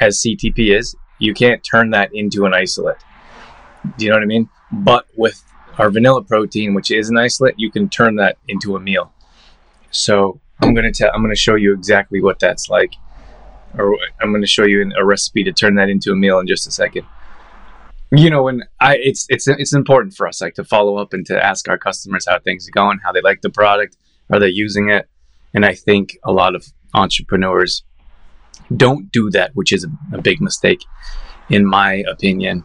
as 0.00 0.22
CTP 0.22 0.76
is, 0.76 0.96
you 1.18 1.34
can't 1.34 1.62
turn 1.62 1.90
that 1.90 2.10
into 2.14 2.46
an 2.46 2.54
isolate. 2.54 2.96
Do 3.98 4.04
you 4.04 4.10
know 4.10 4.16
what 4.16 4.22
I 4.22 4.26
mean? 4.26 4.48
But 4.72 5.06
with 5.14 5.44
our 5.78 5.90
vanilla 5.90 6.22
protein, 6.24 6.72
which 6.72 6.90
is 6.90 7.10
an 7.10 7.18
isolate, 7.18 7.54
you 7.58 7.70
can 7.70 7.88
turn 7.88 8.16
that 8.16 8.38
into 8.48 8.74
a 8.76 8.80
meal. 8.80 9.12
So 9.90 10.40
I'm 10.62 10.74
gonna 10.74 10.90
tell, 10.90 11.10
I'm 11.14 11.22
gonna 11.22 11.36
show 11.36 11.54
you 11.54 11.74
exactly 11.74 12.22
what 12.22 12.38
that's 12.38 12.70
like, 12.70 12.94
or 13.76 13.98
I'm 14.20 14.32
gonna 14.32 14.46
show 14.46 14.64
you 14.64 14.90
a 14.98 15.04
recipe 15.04 15.44
to 15.44 15.52
turn 15.52 15.74
that 15.74 15.90
into 15.90 16.12
a 16.12 16.16
meal 16.16 16.38
in 16.38 16.46
just 16.46 16.66
a 16.66 16.70
second. 16.70 17.04
You 18.10 18.30
know, 18.30 18.42
when 18.42 18.62
I 18.80 18.96
it's 18.96 19.26
it's 19.28 19.48
it's 19.48 19.74
important 19.74 20.14
for 20.14 20.26
us 20.26 20.40
like 20.40 20.54
to 20.54 20.64
follow 20.64 20.96
up 20.96 21.12
and 21.12 21.26
to 21.26 21.44
ask 21.44 21.68
our 21.68 21.78
customers 21.78 22.26
how 22.26 22.38
things 22.38 22.66
are 22.66 22.72
going, 22.72 23.00
how 23.04 23.12
they 23.12 23.20
like 23.20 23.42
the 23.42 23.50
product, 23.50 23.96
are 24.30 24.40
they 24.40 24.48
using 24.48 24.88
it, 24.88 25.08
and 25.54 25.64
I 25.64 25.74
think 25.74 26.16
a 26.24 26.32
lot 26.32 26.54
of 26.54 26.64
entrepreneurs 26.94 27.82
don't 28.76 29.10
do 29.12 29.30
that, 29.30 29.50
which 29.54 29.72
is 29.72 29.84
a, 29.84 30.16
a 30.16 30.20
big 30.20 30.40
mistake, 30.40 30.84
in 31.48 31.66
my 31.66 32.04
opinion. 32.08 32.64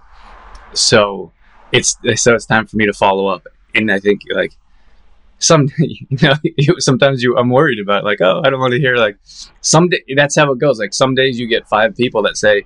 So 0.74 1.32
it's 1.72 1.98
so 2.16 2.36
it's 2.36 2.46
time 2.46 2.68
for 2.68 2.78
me 2.78 2.86
to 2.86 2.94
follow 2.94 3.28
up, 3.28 3.48
and 3.76 3.92
I 3.92 4.00
think 4.00 4.22
like 4.32 4.54
some 5.40 5.70
you 5.78 6.18
know 6.22 6.36
sometimes 6.80 7.22
you 7.22 7.38
I'm 7.38 7.50
worried 7.50 7.80
about 7.80 8.04
like 8.04 8.22
oh 8.22 8.42
I 8.44 8.50
don't 8.50 8.60
want 8.60 8.74
to 8.74 8.80
hear 8.80 8.96
like 8.96 9.18
some 9.62 9.90
day 9.90 10.04
that's 10.16 10.36
how 10.36 10.52
it 10.52 10.60
goes. 10.60 10.80
Like 10.80 10.94
some 10.94 11.16
days 11.16 11.40
you 11.40 11.48
get 11.48 11.68
five 11.68 11.96
people 11.96 12.22
that 12.24 12.38
say 12.38 12.64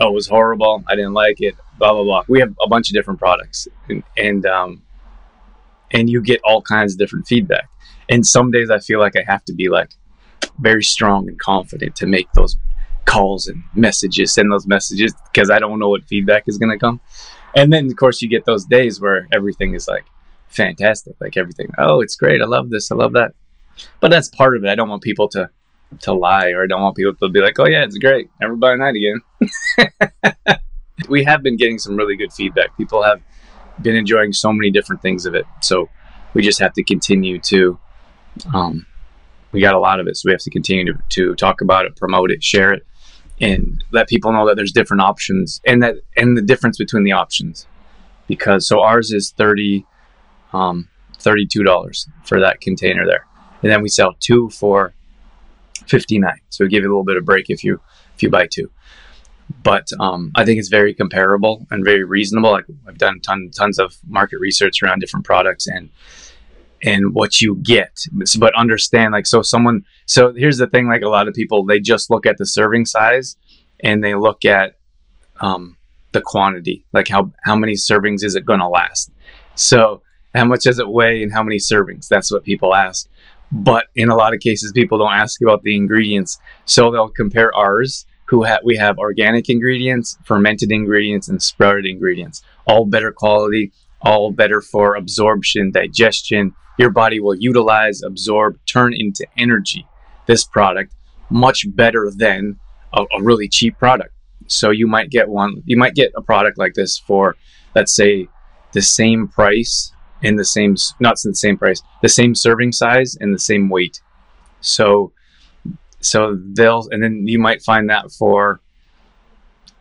oh 0.00 0.08
it 0.08 0.14
was 0.14 0.28
horrible. 0.28 0.84
I 0.86 0.94
didn't 0.94 1.14
like 1.14 1.40
it 1.40 1.56
blah 1.78 1.92
blah 1.92 2.04
blah. 2.04 2.24
We 2.28 2.40
have 2.40 2.54
a 2.62 2.68
bunch 2.68 2.90
of 2.90 2.94
different 2.94 3.18
products. 3.18 3.68
And 3.88 4.02
and 4.16 4.46
um 4.46 4.82
and 5.92 6.10
you 6.10 6.20
get 6.20 6.40
all 6.44 6.62
kinds 6.62 6.92
of 6.92 6.98
different 6.98 7.26
feedback 7.26 7.68
and 8.08 8.26
some 8.26 8.50
days 8.50 8.70
I 8.70 8.78
feel 8.78 9.00
like 9.00 9.14
I 9.16 9.22
have 9.26 9.44
to 9.46 9.52
be 9.52 9.68
like 9.68 9.90
very 10.58 10.82
strong 10.82 11.28
and 11.28 11.38
confident 11.38 11.96
to 11.96 12.06
make 12.06 12.32
those 12.32 12.56
calls 13.04 13.46
and 13.46 13.62
messages, 13.74 14.34
send 14.34 14.52
those 14.52 14.66
messages 14.66 15.14
because 15.32 15.50
I 15.50 15.58
don't 15.58 15.78
know 15.78 15.88
what 15.88 16.04
feedback 16.04 16.44
is 16.46 16.58
going 16.58 16.70
to 16.70 16.78
come. 16.78 17.00
And 17.54 17.72
then, 17.72 17.86
of 17.86 17.96
course, 17.96 18.20
you 18.20 18.28
get 18.28 18.44
those 18.44 18.64
days 18.64 19.00
where 19.00 19.26
everything 19.32 19.74
is 19.74 19.88
like 19.88 20.04
fantastic, 20.48 21.14
like 21.20 21.36
everything. 21.36 21.70
Oh, 21.78 22.00
it's 22.00 22.16
great. 22.16 22.42
I 22.42 22.44
love 22.44 22.70
this. 22.70 22.90
I 22.90 22.94
love 22.94 23.12
that. 23.14 23.32
But 24.00 24.10
that's 24.10 24.28
part 24.28 24.56
of 24.56 24.64
it. 24.64 24.68
I 24.68 24.74
don't 24.74 24.88
want 24.88 25.02
people 25.02 25.28
to 25.30 25.50
to 26.00 26.12
lie, 26.12 26.50
or 26.50 26.64
I 26.64 26.66
don't 26.66 26.82
want 26.82 26.96
people 26.96 27.14
to 27.14 27.28
be 27.28 27.40
like, 27.40 27.58
"Oh 27.58 27.66
yeah, 27.66 27.84
it's 27.84 27.96
great. 27.96 28.28
Never 28.40 28.56
buy 28.56 28.72
a 28.72 28.76
night 28.76 28.96
again." 28.96 30.58
we 31.08 31.24
have 31.24 31.42
been 31.42 31.56
getting 31.56 31.78
some 31.78 31.96
really 31.96 32.16
good 32.16 32.32
feedback. 32.32 32.76
People 32.76 33.02
have 33.02 33.20
been 33.80 33.94
enjoying 33.94 34.32
so 34.32 34.52
many 34.52 34.70
different 34.70 35.00
things 35.00 35.26
of 35.26 35.34
it. 35.34 35.44
So 35.60 35.88
we 36.34 36.42
just 36.42 36.58
have 36.58 36.72
to 36.74 36.82
continue 36.82 37.38
to 37.40 37.78
um, 38.54 38.86
we 39.52 39.60
got 39.60 39.74
a 39.74 39.78
lot 39.78 40.00
of 40.00 40.06
it, 40.06 40.16
so 40.16 40.28
we 40.28 40.32
have 40.32 40.40
to 40.40 40.50
continue 40.50 40.92
to, 40.92 40.98
to 41.10 41.34
talk 41.34 41.60
about 41.60 41.86
it, 41.86 41.96
promote 41.96 42.30
it, 42.30 42.42
share 42.42 42.72
it, 42.72 42.86
and 43.40 43.82
let 43.90 44.08
people 44.08 44.32
know 44.32 44.46
that 44.46 44.56
there's 44.56 44.72
different 44.72 45.02
options 45.02 45.60
and 45.66 45.82
that 45.82 45.96
and 46.16 46.36
the 46.36 46.42
difference 46.42 46.78
between 46.78 47.04
the 47.04 47.12
options. 47.12 47.66
Because 48.26 48.66
so 48.66 48.82
ours 48.82 49.12
is 49.12 49.32
thirty, 49.36 49.86
um, 50.52 50.88
thirty-two 51.18 51.62
dollars 51.62 52.08
for 52.24 52.40
that 52.40 52.60
container 52.60 53.06
there, 53.06 53.26
and 53.62 53.70
then 53.70 53.82
we 53.82 53.88
sell 53.88 54.14
two 54.18 54.50
for 54.50 54.92
fifty-nine. 55.86 56.40
So 56.50 56.64
we 56.64 56.70
give 56.70 56.82
you 56.82 56.88
a 56.88 56.92
little 56.92 57.04
bit 57.04 57.16
of 57.16 57.24
break 57.24 57.46
if 57.48 57.62
you 57.62 57.80
if 58.14 58.22
you 58.22 58.30
buy 58.30 58.48
two. 58.50 58.70
But 59.62 59.86
um, 60.00 60.32
I 60.34 60.44
think 60.44 60.58
it's 60.58 60.68
very 60.68 60.92
comparable 60.92 61.66
and 61.70 61.84
very 61.84 62.02
reasonable. 62.02 62.50
Like 62.50 62.64
I've 62.88 62.98
done 62.98 63.20
ton, 63.20 63.50
tons 63.54 63.78
of 63.78 63.96
market 64.06 64.40
research 64.40 64.82
around 64.82 64.98
different 64.98 65.24
products 65.24 65.68
and 65.68 65.88
and 66.82 67.14
what 67.14 67.40
you 67.40 67.56
get. 67.62 68.04
But 68.38 68.54
understand 68.54 69.12
like 69.12 69.26
so 69.26 69.42
someone 69.42 69.84
so 70.06 70.32
here's 70.34 70.58
the 70.58 70.66
thing 70.66 70.88
like 70.88 71.02
a 71.02 71.08
lot 71.08 71.28
of 71.28 71.34
people 71.34 71.64
they 71.64 71.80
just 71.80 72.10
look 72.10 72.26
at 72.26 72.38
the 72.38 72.46
serving 72.46 72.86
size 72.86 73.36
and 73.80 74.02
they 74.02 74.14
look 74.14 74.44
at 74.44 74.76
um, 75.40 75.76
the 76.12 76.20
quantity 76.20 76.84
like 76.92 77.08
how 77.08 77.32
how 77.44 77.56
many 77.56 77.74
servings 77.74 78.24
is 78.24 78.34
it 78.34 78.46
going 78.46 78.60
to 78.60 78.68
last? 78.68 79.10
So 79.54 80.02
how 80.34 80.44
much 80.44 80.64
does 80.64 80.78
it 80.78 80.88
weigh 80.88 81.22
and 81.22 81.32
how 81.32 81.42
many 81.42 81.56
servings? 81.56 82.08
That's 82.08 82.30
what 82.30 82.44
people 82.44 82.74
ask. 82.74 83.08
But 83.52 83.86
in 83.94 84.08
a 84.08 84.16
lot 84.16 84.34
of 84.34 84.40
cases 84.40 84.72
people 84.72 84.98
don't 84.98 85.12
ask 85.12 85.40
about 85.40 85.62
the 85.62 85.76
ingredients. 85.76 86.38
So 86.64 86.90
they'll 86.90 87.08
compare 87.08 87.54
ours 87.54 88.04
who 88.26 88.44
ha- 88.44 88.58
we 88.64 88.76
have 88.76 88.98
organic 88.98 89.48
ingredients 89.48 90.18
fermented 90.24 90.72
ingredients 90.72 91.28
and 91.28 91.42
sprouted 91.42 91.86
ingredients. 91.86 92.42
All 92.66 92.84
better 92.84 93.12
quality 93.12 93.72
all 94.02 94.30
better 94.30 94.60
for 94.60 94.94
absorption 94.94 95.70
digestion 95.70 96.54
your 96.78 96.90
body 96.90 97.20
will 97.20 97.34
utilize, 97.34 98.02
absorb, 98.02 98.58
turn 98.66 98.92
into 98.94 99.26
energy 99.36 99.86
this 100.26 100.44
product 100.44 100.94
much 101.30 101.64
better 101.74 102.10
than 102.14 102.58
a, 102.92 103.02
a, 103.02 103.22
really 103.22 103.48
cheap 103.48 103.78
product. 103.78 104.12
So 104.46 104.70
you 104.70 104.86
might 104.86 105.10
get 105.10 105.28
one, 105.28 105.62
you 105.64 105.76
might 105.76 105.94
get 105.94 106.12
a 106.16 106.22
product 106.22 106.58
like 106.58 106.74
this 106.74 106.98
for, 106.98 107.36
let's 107.74 107.94
say, 107.94 108.28
the 108.72 108.82
same 108.82 109.28
price 109.28 109.92
in 110.22 110.36
the 110.36 110.44
same, 110.44 110.76
not 111.00 111.18
the 111.22 111.34
same 111.34 111.56
price, 111.56 111.82
the 112.02 112.08
same 112.08 112.34
serving 112.34 112.72
size 112.72 113.16
and 113.20 113.34
the 113.34 113.38
same 113.38 113.68
weight. 113.68 114.00
So, 114.60 115.12
so 116.00 116.38
they'll, 116.52 116.86
and 116.90 117.02
then 117.02 117.26
you 117.26 117.38
might 117.38 117.62
find 117.62 117.90
that 117.90 118.10
for 118.12 118.60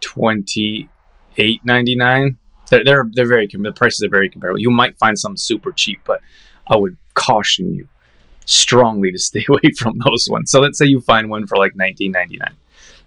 twenty 0.02 0.90
eight 1.38 1.64
ninety 1.66 1.96
nine. 1.96 2.38
They're, 2.70 2.84
they're 2.84 3.06
they're 3.12 3.28
very 3.28 3.48
the 3.48 3.72
prices 3.72 4.04
are 4.04 4.10
very 4.10 4.30
comparable. 4.30 4.60
You 4.60 4.72
might 4.72 4.98
find 4.98 5.18
some 5.18 5.38
super 5.38 5.72
cheap, 5.72 6.00
but 6.06 6.22
I 6.68 6.76
would 6.76 6.98
caution 7.14 7.74
you 7.74 7.88
strongly 8.46 9.12
to 9.12 9.18
stay 9.18 9.46
away 9.50 9.72
from 9.78 10.00
those 10.06 10.28
ones. 10.30 10.52
So 10.52 10.62
let's 10.62 10.78
say 10.78 10.86
you 10.86 11.02
find 11.02 11.30
one 11.30 11.48
for 11.48 11.58
like 11.58 11.74
19.99. 11.74 12.40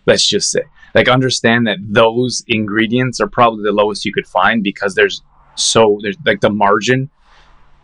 Let's 0.06 0.26
just 0.26 0.50
say, 0.50 0.62
like, 0.94 1.08
understand 1.08 1.66
that 1.66 1.78
those 1.82 2.42
ingredients 2.48 3.20
are 3.20 3.28
probably 3.28 3.62
the 3.62 3.72
lowest 3.72 4.04
you 4.04 4.12
could 4.12 4.26
find 4.26 4.62
because 4.62 4.94
there's 4.94 5.22
so 5.54 5.98
there's 6.02 6.16
like 6.24 6.40
the 6.40 6.50
margin, 6.50 7.10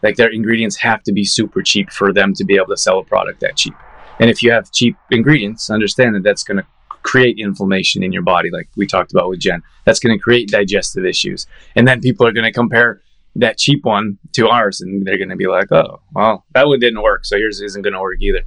like 0.02 0.16
their 0.16 0.31
ingredients 0.31 0.76
have 0.76 1.02
to 1.02 1.12
be 1.12 1.25
super 1.25 1.61
cheap 1.61 1.90
for 1.90 2.12
them 2.12 2.33
to 2.35 2.45
be 2.45 2.54
able 2.54 2.69
to 2.69 2.76
sell 2.76 2.99
a 2.99 3.04
product 3.04 3.40
that 3.40 3.57
cheap. 3.57 3.75
And 4.21 4.31
if 4.31 4.43
you 4.43 4.52
have 4.52 4.71
cheap 4.71 4.97
ingredients, 5.11 5.71
understand 5.71 6.14
that 6.14 6.23
that's 6.23 6.45
going 6.45 6.59
to 6.59 6.66
create 7.02 7.38
inflammation 7.38 8.02
in 8.02 8.12
your 8.12 8.23
body, 8.23 8.50
like 8.50 8.69
we 8.76 8.87
talked 8.87 9.12
about 9.12 9.28
with 9.28 9.40
Jen. 9.40 9.62
That's 9.85 9.99
going 9.99 10.16
to 10.16 10.23
create 10.23 10.49
digestive 10.49 11.04
issues, 11.04 11.47
and 11.76 11.87
then 11.87 12.00
people 12.00 12.26
are 12.26 12.33
going 12.33 12.47
to 12.47 12.52
compare 12.52 13.02
that 13.37 13.59
cheap 13.59 13.85
one 13.85 14.19
to 14.33 14.49
ours 14.49 14.81
and 14.81 15.05
they're 15.05 15.19
going 15.19 15.29
to 15.29 15.37
be 15.37 15.47
like 15.47 15.71
oh 15.73 16.00
well 16.12 16.45
that 16.55 16.67
one 16.67 16.79
didn't 16.79 17.03
work 17.03 17.25
so 17.25 17.37
yours 17.37 17.61
isn't 17.61 17.83
going 17.83 17.93
to 17.93 18.00
work 18.00 18.21
either. 18.21 18.43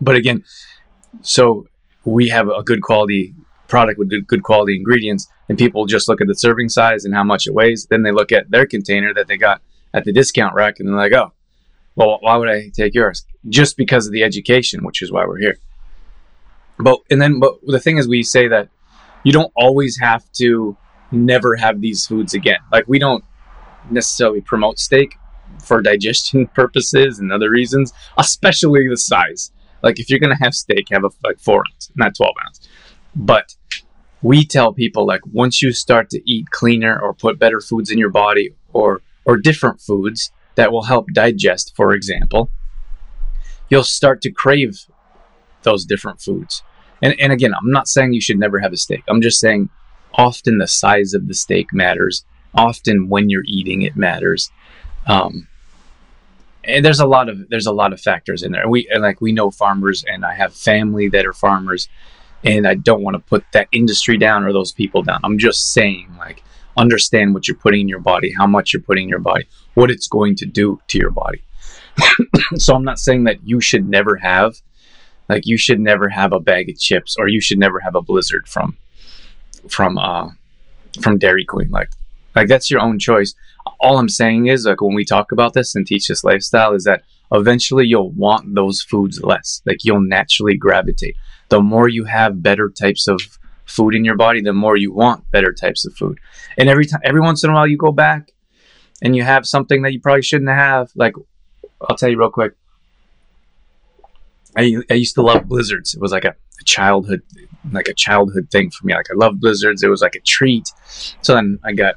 But 0.00 0.16
again 0.16 0.44
so 1.20 1.66
we 2.04 2.28
have 2.28 2.48
a 2.48 2.62
good 2.62 2.82
quality 2.82 3.34
product 3.68 3.98
with 3.98 4.10
good, 4.26 4.42
quality 4.42 4.76
ingredients 4.76 5.28
and 5.48 5.58
people 5.58 5.86
just 5.86 6.08
look 6.08 6.20
at 6.20 6.26
the 6.26 6.34
serving 6.34 6.68
size 6.68 7.04
and 7.04 7.14
how 7.14 7.24
much 7.24 7.46
it 7.46 7.54
weighs. 7.54 7.86
Then 7.86 8.02
they 8.02 8.12
look 8.12 8.32
at 8.32 8.50
their 8.50 8.66
container 8.66 9.12
that 9.14 9.28
they 9.28 9.36
got 9.36 9.62
at 9.94 10.04
the 10.04 10.12
discount 10.12 10.54
rack 10.54 10.78
and 10.78 10.88
they're 10.88 10.96
like 10.96 11.12
oh 11.12 11.32
well 11.94 12.18
why 12.20 12.36
would 12.36 12.48
i 12.48 12.68
take 12.68 12.94
yours? 12.94 13.26
Just 13.48 13.76
because 13.76 14.06
of 14.06 14.12
the 14.12 14.22
education 14.22 14.84
which 14.84 15.02
is 15.02 15.10
why 15.10 15.26
we're 15.26 15.38
here. 15.38 15.58
But 16.78 17.00
and 17.10 17.20
then 17.20 17.40
but 17.40 17.54
the 17.66 17.80
thing 17.80 17.98
is 17.98 18.08
we 18.08 18.22
say 18.22 18.48
that 18.48 18.68
you 19.24 19.32
don't 19.32 19.52
always 19.56 19.98
have 20.00 20.30
to 20.32 20.76
never 21.12 21.56
have 21.56 21.80
these 21.80 22.06
foods 22.06 22.34
again. 22.34 22.58
Like 22.72 22.84
we 22.88 22.98
don't 22.98 23.24
necessarily 23.92 24.40
promote 24.40 24.78
steak 24.78 25.16
for 25.64 25.82
digestion 25.82 26.46
purposes 26.54 27.18
and 27.18 27.32
other 27.32 27.50
reasons, 27.50 27.92
especially 28.18 28.88
the 28.88 28.96
size. 28.96 29.52
Like 29.82 29.98
if 29.98 30.08
you're 30.08 30.20
gonna 30.20 30.38
have 30.40 30.54
steak, 30.54 30.86
have 30.90 31.04
a 31.04 31.10
like 31.24 31.38
four 31.40 31.64
ounce, 31.72 31.90
not 31.94 32.14
twelve 32.14 32.34
ounce. 32.46 32.68
But 33.14 33.54
we 34.22 34.44
tell 34.44 34.72
people 34.72 35.06
like 35.06 35.20
once 35.26 35.60
you 35.60 35.72
start 35.72 36.08
to 36.10 36.22
eat 36.24 36.50
cleaner 36.50 36.98
or 36.98 37.12
put 37.12 37.38
better 37.38 37.60
foods 37.60 37.90
in 37.90 37.98
your 37.98 38.10
body 38.10 38.54
or 38.72 39.02
or 39.24 39.36
different 39.36 39.80
foods 39.80 40.32
that 40.54 40.72
will 40.72 40.84
help 40.84 41.08
digest, 41.12 41.72
for 41.76 41.92
example, 41.92 42.50
you'll 43.68 43.84
start 43.84 44.20
to 44.22 44.30
crave 44.30 44.86
those 45.62 45.84
different 45.84 46.20
foods. 46.20 46.62
And, 47.00 47.18
and 47.18 47.32
again, 47.32 47.52
I'm 47.54 47.70
not 47.70 47.88
saying 47.88 48.12
you 48.12 48.20
should 48.20 48.38
never 48.38 48.58
have 48.60 48.72
a 48.72 48.76
steak. 48.76 49.02
I'm 49.08 49.20
just 49.20 49.40
saying 49.40 49.70
often 50.14 50.58
the 50.58 50.68
size 50.68 51.14
of 51.14 51.26
the 51.26 51.34
steak 51.34 51.72
matters. 51.72 52.24
Often 52.54 53.08
when 53.08 53.30
you're 53.30 53.44
eating 53.46 53.82
it 53.82 53.96
matters. 53.96 54.50
Um, 55.06 55.48
and 56.64 56.84
there's 56.84 57.00
a 57.00 57.06
lot 57.06 57.28
of 57.28 57.48
there's 57.48 57.66
a 57.66 57.72
lot 57.72 57.92
of 57.92 58.00
factors 58.00 58.42
in 58.42 58.52
there. 58.52 58.68
We 58.68 58.88
like 58.96 59.20
we 59.20 59.32
know 59.32 59.50
farmers, 59.50 60.04
and 60.06 60.24
I 60.24 60.34
have 60.34 60.54
family 60.54 61.08
that 61.08 61.26
are 61.26 61.32
farmers, 61.32 61.88
and 62.44 62.66
I 62.66 62.74
don't 62.74 63.02
want 63.02 63.14
to 63.14 63.20
put 63.20 63.44
that 63.52 63.68
industry 63.72 64.16
down 64.16 64.44
or 64.44 64.52
those 64.52 64.72
people 64.72 65.02
down. 65.02 65.20
I'm 65.24 65.38
just 65.38 65.72
saying 65.72 66.14
like 66.18 66.42
understand 66.76 67.34
what 67.34 67.48
you're 67.48 67.56
putting 67.56 67.82
in 67.82 67.88
your 67.88 68.00
body, 68.00 68.32
how 68.32 68.46
much 68.46 68.72
you're 68.72 68.82
putting 68.82 69.04
in 69.04 69.08
your 69.08 69.18
body, 69.18 69.46
what 69.74 69.90
it's 69.90 70.06
going 70.06 70.36
to 70.36 70.46
do 70.46 70.80
to 70.88 70.98
your 70.98 71.10
body. 71.10 71.42
so 72.56 72.74
I'm 72.74 72.84
not 72.84 72.98
saying 72.98 73.24
that 73.24 73.46
you 73.46 73.60
should 73.60 73.88
never 73.88 74.16
have 74.16 74.54
like 75.28 75.46
you 75.46 75.56
should 75.56 75.80
never 75.80 76.08
have 76.08 76.32
a 76.32 76.40
bag 76.40 76.68
of 76.68 76.78
chips 76.78 77.16
or 77.18 77.28
you 77.28 77.40
should 77.40 77.58
never 77.58 77.80
have 77.80 77.94
a 77.94 78.02
blizzard 78.02 78.48
from 78.48 78.76
from 79.68 79.98
uh 79.98 80.30
from 81.00 81.18
Dairy 81.18 81.44
Queen. 81.44 81.70
Like 81.70 81.90
like 82.34 82.48
that's 82.48 82.70
your 82.70 82.80
own 82.80 82.98
choice. 82.98 83.34
All 83.80 83.98
I'm 83.98 84.08
saying 84.08 84.46
is 84.46 84.66
like 84.66 84.80
when 84.80 84.94
we 84.94 85.04
talk 85.04 85.32
about 85.32 85.54
this 85.54 85.74
and 85.74 85.86
teach 85.86 86.08
this 86.08 86.24
lifestyle 86.24 86.74
is 86.74 86.84
that 86.84 87.02
eventually 87.32 87.86
you'll 87.86 88.10
want 88.10 88.54
those 88.54 88.82
foods 88.82 89.22
less. 89.22 89.62
Like 89.66 89.84
you'll 89.84 90.00
naturally 90.02 90.56
gravitate. 90.56 91.16
The 91.48 91.60
more 91.60 91.88
you 91.88 92.04
have 92.04 92.42
better 92.42 92.70
types 92.70 93.08
of 93.08 93.20
food 93.66 93.94
in 93.94 94.04
your 94.04 94.16
body, 94.16 94.40
the 94.40 94.52
more 94.52 94.76
you 94.76 94.92
want 94.92 95.30
better 95.30 95.52
types 95.52 95.84
of 95.84 95.94
food. 95.94 96.18
And 96.58 96.68
every 96.68 96.86
time 96.86 97.00
every 97.04 97.20
once 97.20 97.44
in 97.44 97.50
a 97.50 97.52
while 97.52 97.66
you 97.66 97.76
go 97.76 97.92
back 97.92 98.32
and 99.02 99.16
you 99.16 99.22
have 99.22 99.46
something 99.46 99.82
that 99.82 99.92
you 99.92 100.00
probably 100.00 100.22
shouldn't 100.22 100.50
have. 100.50 100.90
Like 100.94 101.14
I'll 101.88 101.96
tell 101.96 102.08
you 102.08 102.18
real 102.18 102.30
quick. 102.30 102.54
I, 104.56 104.76
I 104.90 104.94
used 104.94 105.14
to 105.14 105.22
love 105.22 105.48
blizzards. 105.48 105.94
It 105.94 106.00
was 106.00 106.12
like 106.12 106.24
a, 106.24 106.34
a 106.60 106.64
childhood 106.64 107.22
like 107.70 107.88
a 107.88 107.94
childhood 107.94 108.48
thing 108.50 108.70
for 108.70 108.86
me. 108.86 108.94
Like 108.94 109.10
I 109.10 109.14
love 109.14 109.38
blizzards. 109.40 109.82
It 109.82 109.88
was 109.88 110.02
like 110.02 110.14
a 110.14 110.20
treat. 110.20 110.68
So 111.22 111.34
then 111.34 111.58
I 111.64 111.72
got 111.72 111.94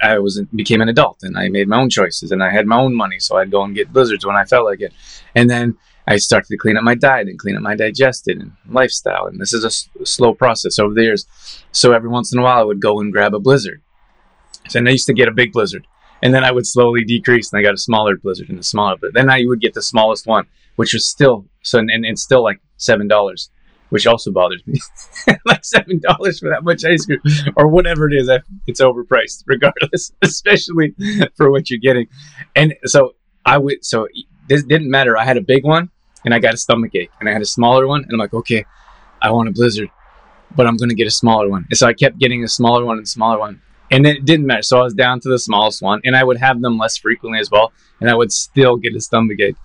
I 0.00 0.18
was 0.18 0.40
became 0.54 0.80
an 0.80 0.88
adult 0.88 1.18
and 1.22 1.36
I 1.38 1.48
made 1.48 1.68
my 1.68 1.80
own 1.80 1.90
choices 1.90 2.30
and 2.32 2.42
I 2.42 2.50
had 2.50 2.66
my 2.66 2.76
own 2.78 2.94
money, 2.94 3.18
so 3.18 3.36
I'd 3.36 3.50
go 3.50 3.62
and 3.62 3.74
get 3.74 3.92
blizzards 3.92 4.26
when 4.26 4.36
I 4.36 4.44
felt 4.44 4.66
like 4.66 4.80
it. 4.80 4.92
And 5.34 5.48
then 5.48 5.76
I 6.06 6.16
started 6.16 6.48
to 6.48 6.56
clean 6.56 6.76
up 6.76 6.82
my 6.84 6.94
diet 6.94 7.28
and 7.28 7.38
clean 7.38 7.56
up 7.56 7.62
my 7.62 7.76
digestion 7.76 8.40
and 8.40 8.52
lifestyle. 8.68 9.26
And 9.26 9.40
this 9.40 9.52
is 9.52 9.64
a, 9.64 9.68
s- 9.68 9.88
slow 10.04 10.34
process 10.34 10.78
over 10.78 10.92
the 10.92 11.02
years. 11.02 11.26
So 11.70 11.92
every 11.92 12.08
once 12.08 12.32
in 12.32 12.38
a 12.38 12.42
while, 12.42 12.58
I 12.58 12.64
would 12.64 12.80
go 12.80 13.00
and 13.00 13.12
grab 13.12 13.34
a 13.34 13.38
blizzard. 13.38 13.82
So 14.68 14.80
I 14.80 14.88
used 14.88 15.06
to 15.06 15.14
get 15.14 15.28
a 15.28 15.32
big 15.32 15.52
blizzard, 15.52 15.86
and 16.22 16.32
then 16.34 16.44
I 16.44 16.52
would 16.52 16.66
slowly 16.66 17.04
decrease, 17.04 17.52
and 17.52 17.58
I 17.58 17.62
got 17.62 17.74
a 17.74 17.78
smaller 17.78 18.16
blizzard 18.16 18.48
and 18.48 18.58
a 18.58 18.62
smaller. 18.62 18.96
But 19.00 19.14
then 19.14 19.30
I 19.30 19.42
would 19.46 19.60
get 19.60 19.74
the 19.74 19.82
smallest 19.82 20.26
one, 20.26 20.46
which 20.76 20.92
was 20.92 21.04
still 21.06 21.46
so, 21.62 21.78
and, 21.78 21.90
and 21.90 22.04
it's 22.04 22.22
still 22.22 22.42
like 22.42 22.60
seven 22.76 23.06
dollars 23.08 23.50
which 23.92 24.06
also 24.06 24.32
bothers 24.32 24.66
me. 24.66 24.80
like 25.44 25.62
seven 25.62 26.00
dollars 26.00 26.40
for 26.40 26.48
that 26.48 26.64
much 26.64 26.82
ice 26.82 27.04
cream, 27.04 27.20
or 27.56 27.68
whatever 27.68 28.08
it 28.08 28.14
is, 28.14 28.30
it's 28.66 28.80
overpriced, 28.80 29.44
regardless, 29.46 30.12
especially 30.22 30.94
for 31.36 31.50
what 31.50 31.68
you're 31.68 31.78
getting. 31.78 32.06
And 32.56 32.74
so 32.86 33.16
I 33.44 33.58
would, 33.58 33.84
so 33.84 34.08
this 34.48 34.62
didn't 34.64 34.90
matter. 34.90 35.18
I 35.18 35.26
had 35.26 35.36
a 35.36 35.42
big 35.42 35.62
one, 35.66 35.90
and 36.24 36.32
I 36.32 36.38
got 36.38 36.54
a 36.54 36.56
stomach 36.56 36.94
ache, 36.94 37.10
and 37.20 37.28
I 37.28 37.32
had 37.32 37.42
a 37.42 37.46
smaller 37.46 37.86
one, 37.86 38.02
and 38.04 38.12
I'm 38.14 38.18
like, 38.18 38.32
okay, 38.32 38.64
I 39.20 39.30
want 39.30 39.50
a 39.50 39.52
blizzard, 39.52 39.90
but 40.56 40.66
I'm 40.66 40.78
gonna 40.78 40.94
get 40.94 41.06
a 41.06 41.10
smaller 41.10 41.50
one. 41.50 41.66
And 41.68 41.76
so 41.76 41.86
I 41.86 41.92
kept 41.92 42.16
getting 42.16 42.42
a 42.44 42.48
smaller 42.48 42.86
one 42.86 42.96
and 42.96 43.06
smaller 43.06 43.38
one, 43.38 43.60
and 43.90 44.06
it 44.06 44.24
didn't 44.24 44.46
matter. 44.46 44.62
So 44.62 44.80
I 44.80 44.84
was 44.84 44.94
down 44.94 45.20
to 45.20 45.28
the 45.28 45.38
smallest 45.38 45.82
one, 45.82 46.00
and 46.06 46.16
I 46.16 46.24
would 46.24 46.38
have 46.38 46.62
them 46.62 46.78
less 46.78 46.96
frequently 46.96 47.40
as 47.40 47.50
well, 47.50 47.74
and 48.00 48.08
I 48.08 48.14
would 48.14 48.32
still 48.32 48.76
get 48.76 48.96
a 48.96 49.02
stomach 49.02 49.38
ache 49.38 49.56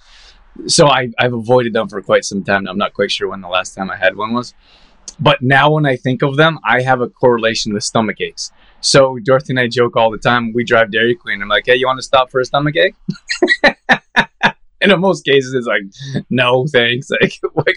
so 0.65 0.87
I, 0.87 1.09
I've 1.19 1.33
avoided 1.33 1.73
them 1.73 1.87
for 1.87 2.01
quite 2.01 2.25
some 2.25 2.43
time. 2.43 2.67
I'm 2.67 2.77
not 2.77 2.93
quite 2.93 3.11
sure 3.11 3.29
when 3.29 3.41
the 3.41 3.47
last 3.47 3.75
time 3.75 3.89
I 3.89 3.97
had 3.97 4.15
one 4.15 4.33
was. 4.33 4.53
But 5.19 5.41
now 5.41 5.71
when 5.71 5.85
I 5.85 5.95
think 5.95 6.21
of 6.21 6.35
them, 6.35 6.59
I 6.63 6.81
have 6.81 7.01
a 7.01 7.09
correlation 7.09 7.73
with 7.73 7.83
stomach 7.83 8.21
aches. 8.21 8.51
So 8.81 9.17
Dorothy 9.23 9.53
and 9.53 9.59
I 9.59 9.67
joke 9.67 9.95
all 9.95 10.11
the 10.11 10.17
time. 10.17 10.53
We 10.53 10.63
drive 10.63 10.91
Dairy 10.91 11.15
Queen. 11.15 11.41
I'm 11.41 11.47
like, 11.47 11.65
hey, 11.65 11.75
you 11.75 11.87
want 11.87 11.97
to 11.97 12.03
stop 12.03 12.29
for 12.29 12.39
a 12.39 12.45
stomach 12.45 12.75
ache? 12.75 12.95
and 14.81 14.91
in 14.91 14.99
most 14.99 15.25
cases, 15.25 15.53
it's 15.53 15.65
like, 15.65 15.81
no, 16.29 16.65
thanks. 16.67 17.09
Like, 17.21 17.39
like, 17.55 17.75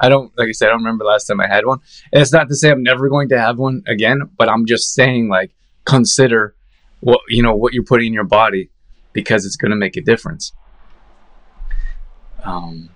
I 0.00 0.08
don't, 0.08 0.36
like 0.36 0.48
I 0.48 0.52
said, 0.52 0.68
I 0.68 0.70
don't 0.72 0.80
remember 0.82 1.04
last 1.04 1.24
time 1.24 1.40
I 1.40 1.46
had 1.46 1.64
one. 1.64 1.80
And 2.12 2.20
it's 2.20 2.32
not 2.32 2.48
to 2.48 2.54
say 2.54 2.70
I'm 2.70 2.82
never 2.82 3.08
going 3.08 3.30
to 3.30 3.40
have 3.40 3.58
one 3.58 3.82
again, 3.86 4.28
but 4.36 4.50
I'm 4.50 4.66
just 4.66 4.94
saying, 4.94 5.28
like, 5.28 5.50
consider 5.84 6.54
what, 7.00 7.20
you 7.28 7.42
know, 7.42 7.54
what 7.54 7.72
you're 7.72 7.84
putting 7.84 8.08
in 8.08 8.12
your 8.12 8.24
body 8.24 8.70
because 9.12 9.46
it's 9.46 9.56
going 9.56 9.70
to 9.70 9.76
make 9.76 9.96
a 9.96 10.02
difference. 10.02 10.52
Um, 12.44 12.90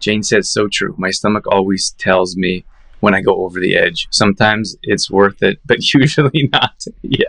Jane 0.00 0.22
says, 0.22 0.48
so 0.48 0.68
true. 0.68 0.94
My 0.98 1.10
stomach 1.10 1.46
always 1.46 1.90
tells 1.98 2.36
me 2.36 2.64
when 3.00 3.14
I 3.14 3.20
go 3.20 3.44
over 3.44 3.60
the 3.60 3.76
edge. 3.76 4.08
Sometimes 4.10 4.76
it's 4.82 5.10
worth 5.10 5.42
it, 5.42 5.58
but 5.64 5.92
usually 5.94 6.48
not. 6.52 6.84
yeah. 7.02 7.24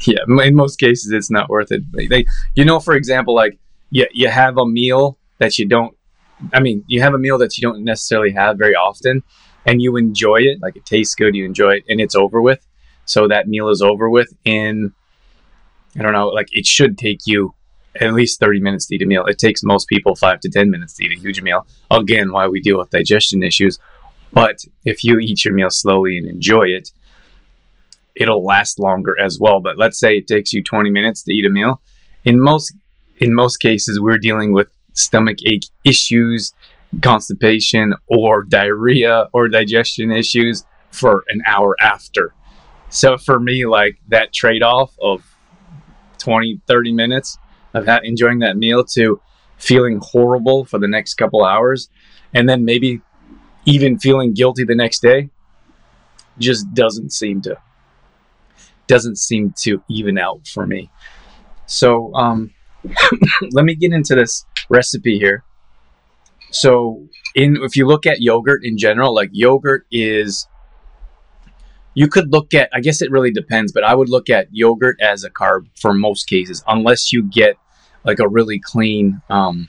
Yeah. 0.00 0.18
In 0.26 0.54
most 0.54 0.78
cases, 0.78 1.12
it's 1.12 1.30
not 1.30 1.48
worth 1.48 1.72
it. 1.72 1.82
They, 1.92 2.26
you 2.54 2.64
know, 2.64 2.80
for 2.80 2.94
example, 2.94 3.34
like 3.34 3.58
you, 3.90 4.06
you 4.12 4.28
have 4.28 4.58
a 4.58 4.66
meal 4.66 5.18
that 5.38 5.58
you 5.58 5.66
don't, 5.66 5.96
I 6.52 6.60
mean, 6.60 6.84
you 6.86 7.00
have 7.02 7.14
a 7.14 7.18
meal 7.18 7.38
that 7.38 7.56
you 7.56 7.62
don't 7.62 7.82
necessarily 7.82 8.32
have 8.32 8.58
very 8.58 8.74
often 8.74 9.22
and 9.64 9.82
you 9.82 9.96
enjoy 9.96 10.36
it. 10.36 10.60
Like 10.60 10.76
it 10.76 10.84
tastes 10.84 11.14
good, 11.14 11.34
you 11.34 11.44
enjoy 11.44 11.76
it, 11.76 11.84
and 11.88 12.00
it's 12.00 12.14
over 12.14 12.40
with. 12.40 12.64
So 13.04 13.28
that 13.28 13.48
meal 13.48 13.68
is 13.68 13.82
over 13.82 14.08
with 14.08 14.32
in, 14.44 14.92
I 15.98 16.02
don't 16.02 16.12
know, 16.12 16.28
like 16.28 16.48
it 16.52 16.66
should 16.66 16.98
take 16.98 17.20
you 17.26 17.54
at 18.00 18.14
least 18.14 18.40
30 18.40 18.60
minutes 18.60 18.86
to 18.86 18.94
eat 18.94 19.02
a 19.02 19.06
meal. 19.06 19.24
It 19.26 19.38
takes 19.38 19.62
most 19.62 19.88
people 19.88 20.14
five 20.14 20.40
to 20.40 20.50
10 20.50 20.70
minutes 20.70 20.94
to 20.94 21.04
eat 21.04 21.16
a 21.16 21.20
huge 21.20 21.40
meal. 21.42 21.66
Again, 21.90 22.32
why 22.32 22.48
we 22.48 22.60
deal 22.60 22.78
with 22.78 22.90
digestion 22.90 23.42
issues. 23.42 23.78
But 24.32 24.64
if 24.84 25.04
you 25.04 25.18
eat 25.18 25.44
your 25.44 25.54
meal 25.54 25.70
slowly 25.70 26.18
and 26.18 26.26
enjoy 26.26 26.64
it, 26.64 26.90
it'll 28.14 28.44
last 28.44 28.78
longer 28.78 29.14
as 29.20 29.38
well. 29.40 29.60
But 29.60 29.78
let's 29.78 29.98
say 29.98 30.16
it 30.16 30.26
takes 30.26 30.52
you 30.52 30.62
20 30.62 30.90
minutes 30.90 31.22
to 31.24 31.32
eat 31.32 31.44
a 31.44 31.50
meal. 31.50 31.80
In 32.24 32.40
most 32.40 32.74
in 33.18 33.34
most 33.34 33.58
cases, 33.58 33.98
we're 33.98 34.18
dealing 34.18 34.52
with 34.52 34.68
stomach 34.92 35.38
ache 35.46 35.66
issues, 35.84 36.52
constipation, 37.00 37.94
or 38.08 38.42
diarrhea 38.42 39.28
or 39.32 39.48
digestion 39.48 40.10
issues 40.10 40.64
for 40.90 41.24
an 41.28 41.42
hour 41.46 41.76
after. 41.80 42.34
So 42.90 43.16
for 43.16 43.40
me, 43.40 43.66
like 43.66 43.98
that 44.08 44.32
trade 44.32 44.62
off 44.62 44.94
of 45.00 45.22
20, 46.18 46.60
30 46.66 46.92
minutes 46.92 47.38
of 47.76 47.86
ha- 47.86 48.00
enjoying 48.02 48.40
that 48.40 48.56
meal 48.56 48.84
to 48.84 49.20
feeling 49.58 50.00
horrible 50.02 50.64
for 50.64 50.78
the 50.78 50.88
next 50.88 51.14
couple 51.14 51.44
hours 51.44 51.88
and 52.34 52.48
then 52.48 52.64
maybe 52.64 53.00
even 53.64 53.98
feeling 53.98 54.32
guilty 54.32 54.64
the 54.64 54.74
next 54.74 55.00
day 55.00 55.30
just 56.38 56.72
doesn't 56.74 57.12
seem 57.12 57.40
to 57.40 57.56
doesn't 58.86 59.16
seem 59.16 59.52
to 59.58 59.82
even 59.88 60.16
out 60.16 60.46
for 60.46 60.64
me. 60.64 60.90
So 61.66 62.14
um, 62.14 62.52
let 63.50 63.64
me 63.64 63.74
get 63.74 63.92
into 63.92 64.14
this 64.14 64.44
recipe 64.68 65.18
here. 65.18 65.42
So 66.50 67.08
in 67.36 67.58
if 67.62 67.76
you 67.76 67.86
look 67.86 68.06
at 68.06 68.20
yogurt 68.20 68.64
in 68.64 68.78
general 68.78 69.14
like 69.14 69.28
yogurt 69.30 69.86
is 69.92 70.48
you 71.94 72.08
could 72.08 72.32
look 72.32 72.54
at 72.54 72.68
i 72.72 72.80
guess 72.80 73.02
it 73.02 73.10
really 73.10 73.30
depends 73.30 73.72
but 73.72 73.84
i 73.84 73.94
would 73.94 74.08
look 74.08 74.30
at 74.30 74.48
yogurt 74.50 74.96
as 75.00 75.22
a 75.22 75.30
carb 75.30 75.66
for 75.78 75.92
most 75.92 76.24
cases 76.28 76.64
unless 76.66 77.12
you 77.12 77.22
get 77.22 77.56
like 78.06 78.20
a 78.20 78.28
really 78.28 78.58
clean. 78.58 79.20
Um, 79.28 79.68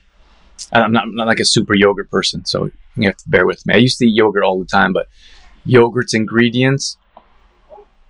I'm 0.71 0.91
not, 0.91 1.03
I'm 1.03 1.15
not 1.15 1.27
like 1.27 1.39
a 1.39 1.45
super 1.45 1.75
yogurt 1.75 2.09
person, 2.09 2.45
so 2.45 2.71
you 2.95 3.07
have 3.07 3.17
to 3.17 3.29
bear 3.29 3.45
with 3.45 3.65
me. 3.65 3.73
I 3.73 3.77
used 3.77 3.97
to 3.99 4.05
eat 4.05 4.15
yogurt 4.15 4.43
all 4.43 4.59
the 4.59 4.65
time, 4.65 4.93
but 4.93 5.07
yogurt's 5.65 6.13
ingredients 6.13 6.97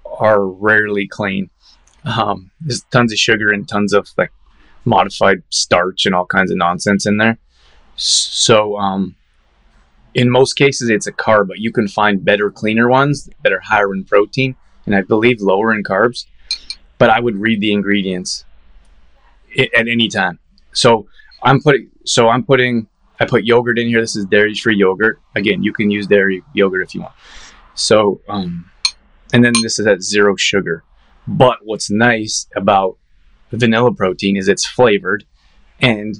are 0.06 0.46
rarely 0.46 1.08
clean. 1.08 1.50
Um, 2.04 2.52
there's 2.62 2.84
tons 2.92 3.12
of 3.12 3.18
sugar 3.18 3.52
and 3.52 3.68
tons 3.68 3.94
of 3.94 4.10
like 4.18 4.32
modified 4.86 5.44
starch 5.50 6.06
and 6.06 6.14
all 6.14 6.26
kinds 6.26 6.52
of 6.52 6.58
nonsense 6.58 7.06
in 7.06 7.18
there. 7.18 7.38
So, 7.96 8.78
um, 8.78 9.16
in 10.14 10.30
most 10.30 10.54
cases, 10.54 10.90
it's 10.90 11.08
a 11.08 11.12
carb, 11.12 11.48
but 11.48 11.60
you 11.60 11.72
can 11.72 11.88
find 11.88 12.24
better, 12.24 12.50
cleaner 12.50 12.90
ones 12.90 13.30
that 13.44 13.54
are 13.54 13.60
higher 13.60 13.94
in 13.94 14.04
protein 14.04 14.56
and 14.86 14.96
I 14.96 15.02
believe 15.02 15.42
lower 15.42 15.74
in 15.74 15.84
carbs. 15.84 16.26
But 16.98 17.10
I 17.12 17.20
would 17.20 17.38
read 17.38 17.62
the 17.62 17.74
ingredients 17.74 18.46
at 19.58 19.88
any 19.88 20.08
time. 20.08 20.40
So 20.74 21.08
I'm 21.44 21.62
putting 21.62 21.90
so 22.06 22.30
I'm 22.30 22.44
putting 22.44 22.88
I 23.20 23.26
put 23.26 23.46
yogurt 23.46 23.80
in 23.80 23.88
here. 23.88 24.02
This 24.02 24.16
is 24.16 24.26
dairy 24.26 24.54
free 24.56 24.76
yogurt. 24.76 25.20
Again, 25.36 25.64
you 25.64 25.74
can 25.74 25.90
use 25.90 26.08
dairy 26.08 26.44
yogurt 26.54 26.84
if 26.84 26.96
you 26.96 27.02
want. 27.02 27.14
So 27.76 28.22
um, 28.28 28.70
and 29.34 29.44
then 29.44 29.54
this 29.62 29.80
is 29.80 29.88
at 29.88 30.02
zero 30.02 30.36
sugar. 30.36 30.84
But 31.28 31.60
what's 31.64 31.90
nice 31.90 32.48
about 32.56 32.98
vanilla 33.52 33.94
protein 33.94 34.38
is 34.38 34.48
it's 34.48 34.66
flavored 34.66 35.26
and 35.80 36.16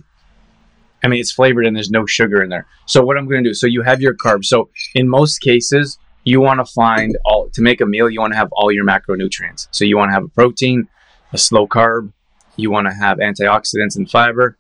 I 1.04 1.08
mean, 1.08 1.20
it's 1.20 1.32
flavored 1.32 1.66
and 1.66 1.76
there's 1.76 1.92
no 1.92 2.06
sugar 2.06 2.42
in 2.42 2.50
there. 2.50 2.66
So 2.86 3.04
what 3.04 3.18
I'm 3.18 3.28
going 3.28 3.44
to 3.44 3.52
do, 3.52 3.54
so 3.54 3.68
you 3.68 3.84
have 3.84 4.02
your 4.02 4.16
carbs. 4.16 4.46
So 4.46 4.70
in 4.96 5.08
most 5.08 5.40
cases, 5.40 5.98
you 6.24 6.42
want 6.42 6.60
to 6.60 6.66
find 6.74 7.18
all 7.24 7.50
to 7.54 7.62
make 7.62 7.82
a 7.82 7.86
meal. 7.86 8.10
You 8.10 8.20
want 8.20 8.34
to 8.34 8.38
have 8.38 8.50
all 8.52 8.72
your 8.72 8.86
macronutrients. 8.86 9.68
So 9.72 9.86
you 9.86 9.98
want 9.98 10.10
to 10.10 10.14
have 10.14 10.26
a 10.26 10.30
protein, 10.30 10.88
a 11.32 11.38
slow 11.38 11.68
carb. 11.68 12.12
You 12.58 12.72
want 12.72 12.88
to 12.88 12.94
have 12.94 13.20
antioxidants 13.20 13.96
and 13.96 14.10
fiber. 14.10 14.58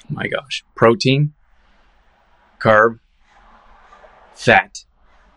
Oh 0.00 0.14
my 0.14 0.26
gosh, 0.26 0.64
protein, 0.74 1.32
carb, 2.58 2.98
fat, 4.34 4.84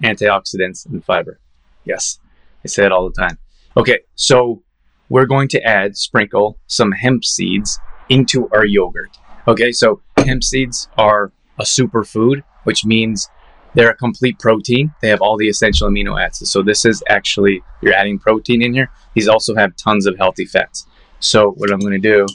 antioxidants, 0.03 0.85
and 0.85 1.05
fiber. 1.05 1.39
Yes, 1.85 2.19
I 2.63 2.67
say 2.67 2.85
it 2.85 2.91
all 2.91 3.09
the 3.09 3.21
time. 3.21 3.37
Okay, 3.77 3.99
so 4.15 4.63
we're 5.07 5.27
going 5.27 5.47
to 5.49 5.61
add, 5.61 5.95
sprinkle 5.95 6.57
some 6.65 6.91
hemp 6.91 7.23
seeds 7.23 7.79
into 8.09 8.49
our 8.49 8.65
yogurt. 8.65 9.17
Okay, 9.47 9.71
so 9.71 10.01
hemp 10.17 10.43
seeds 10.43 10.89
are 10.97 11.31
a 11.59 11.63
superfood, 11.63 12.41
which 12.63 12.83
means 12.83 13.29
they're 13.75 13.91
a 13.91 13.95
complete 13.95 14.39
protein. 14.39 14.93
They 15.01 15.09
have 15.09 15.21
all 15.21 15.37
the 15.37 15.49
essential 15.49 15.89
amino 15.89 16.21
acids. 16.21 16.49
So 16.49 16.61
this 16.61 16.85
is 16.85 17.03
actually, 17.09 17.61
you're 17.81 17.93
adding 17.93 18.17
protein 18.17 18.61
in 18.61 18.73
here. 18.73 18.89
These 19.13 19.27
also 19.27 19.55
have 19.55 19.75
tons 19.75 20.05
of 20.05 20.17
healthy 20.17 20.45
fats. 20.45 20.87
So 21.19 21.51
what 21.51 21.71
I'm 21.71 21.79
to 21.79 21.97
do, 21.99 22.25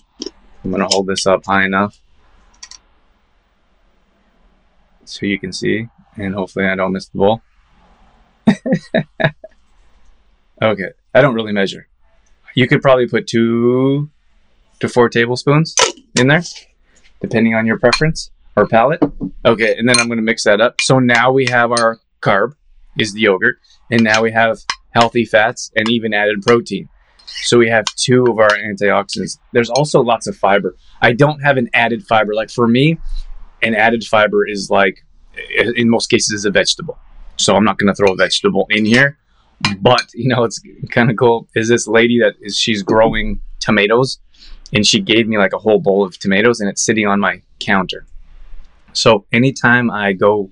I'm 0.65 0.73
to 0.73 0.87
hold 0.87 1.07
this 1.07 1.27
up 1.27 1.45
high 1.45 1.65
enough 1.65 2.01
so 5.11 5.27
you 5.27 5.39
can 5.39 5.53
see, 5.53 5.89
and 6.17 6.35
hopefully 6.35 6.67
I 6.67 6.77
don't 6.77 6.93
miss 6.93 7.09
the 7.09 7.19
bowl. 7.19 7.43
okay, 10.63 10.91
I 11.15 11.21
don't 11.21 11.35
really 11.35 11.53
measure. 11.53 11.89
You 12.55 12.69
could 12.69 12.81
probably 12.81 13.09
put 13.09 13.27
two 13.27 14.09
to 14.79 14.89
four 14.89 15.09
tablespoons 15.09 15.75
in 16.19 16.29
there, 16.29 16.43
depending 17.21 17.55
on 17.55 17.67
your 17.67 17.79
preference 17.79 18.31
or 18.57 18.67
palate. 18.67 19.03
Okay, 19.45 19.75
and 19.77 19.89
then 19.89 19.99
I'm 19.99 20.07
going 20.07 20.19
to 20.19 20.23
mix 20.23 20.45
that 20.45 20.61
up. 20.61 20.81
So 20.81 20.99
now 20.99 21.33
we 21.33 21.47
have 21.47 21.71
our 21.73 21.99
carb, 22.21 22.53
is 22.99 23.15
the 23.15 23.21
yogurt, 23.21 23.57
and 23.91 24.03
now 24.03 24.23
we 24.23 24.33
have 24.33 24.59
healthy 24.91 25.25
fats 25.25 25.71
and 25.77 25.89
even 25.89 26.13
added 26.13 26.43
protein. 26.43 26.89
So 27.43 27.59
we 27.59 27.69
have 27.69 27.85
two 27.97 28.25
of 28.25 28.39
our 28.39 28.51
antioxidants. 28.51 29.39
There's 29.53 29.71
also 29.71 30.03
lots 30.03 30.27
of 30.27 30.37
fiber. 30.37 30.77
I 31.01 31.13
don't 31.13 31.41
have 31.41 31.57
an 31.57 31.71
added 31.73 32.07
fiber. 32.07 32.35
Like 32.35 32.51
for 32.51 32.69
me, 32.69 32.99
an 33.63 33.75
added 33.75 34.05
fiber 34.05 34.47
is 34.47 34.69
like, 34.69 35.05
in 35.57 35.89
most 35.89 36.09
cases, 36.09 36.31
is 36.33 36.45
a 36.45 36.51
vegetable. 36.51 36.99
So 37.37 37.57
I'm 37.57 37.65
not 37.65 37.79
going 37.79 37.89
to 37.89 37.95
throw 37.95 38.13
a 38.13 38.17
vegetable 38.17 38.67
in 38.71 38.85
here. 38.85 39.17
But 39.81 40.13
you 40.15 40.29
know, 40.29 40.45
it's 40.45 40.61
kind 40.91 41.11
of 41.11 41.17
cool. 41.17 41.49
Is 41.55 41.69
this 41.69 41.87
lady 41.87 42.19
that 42.21 42.35
is 42.41 42.59
she's 42.59 42.83
growing 42.83 43.41
tomatoes, 43.59 44.19
and 44.73 44.87
she 44.87 45.01
gave 45.01 45.29
me 45.29 45.39
like 45.39 45.53
a 45.53 45.59
whole 45.59 45.81
bowl 45.81 46.05
of 46.05 46.19
tomatoes, 46.19 46.61
and 46.61 46.69
it's 46.69 46.85
sitting 46.85 47.07
on 47.07 47.21
my 47.21 47.43
counter. 47.59 48.07
So 48.93 49.25
anytime 49.33 49.91
I 49.91 50.13
go, 50.13 50.51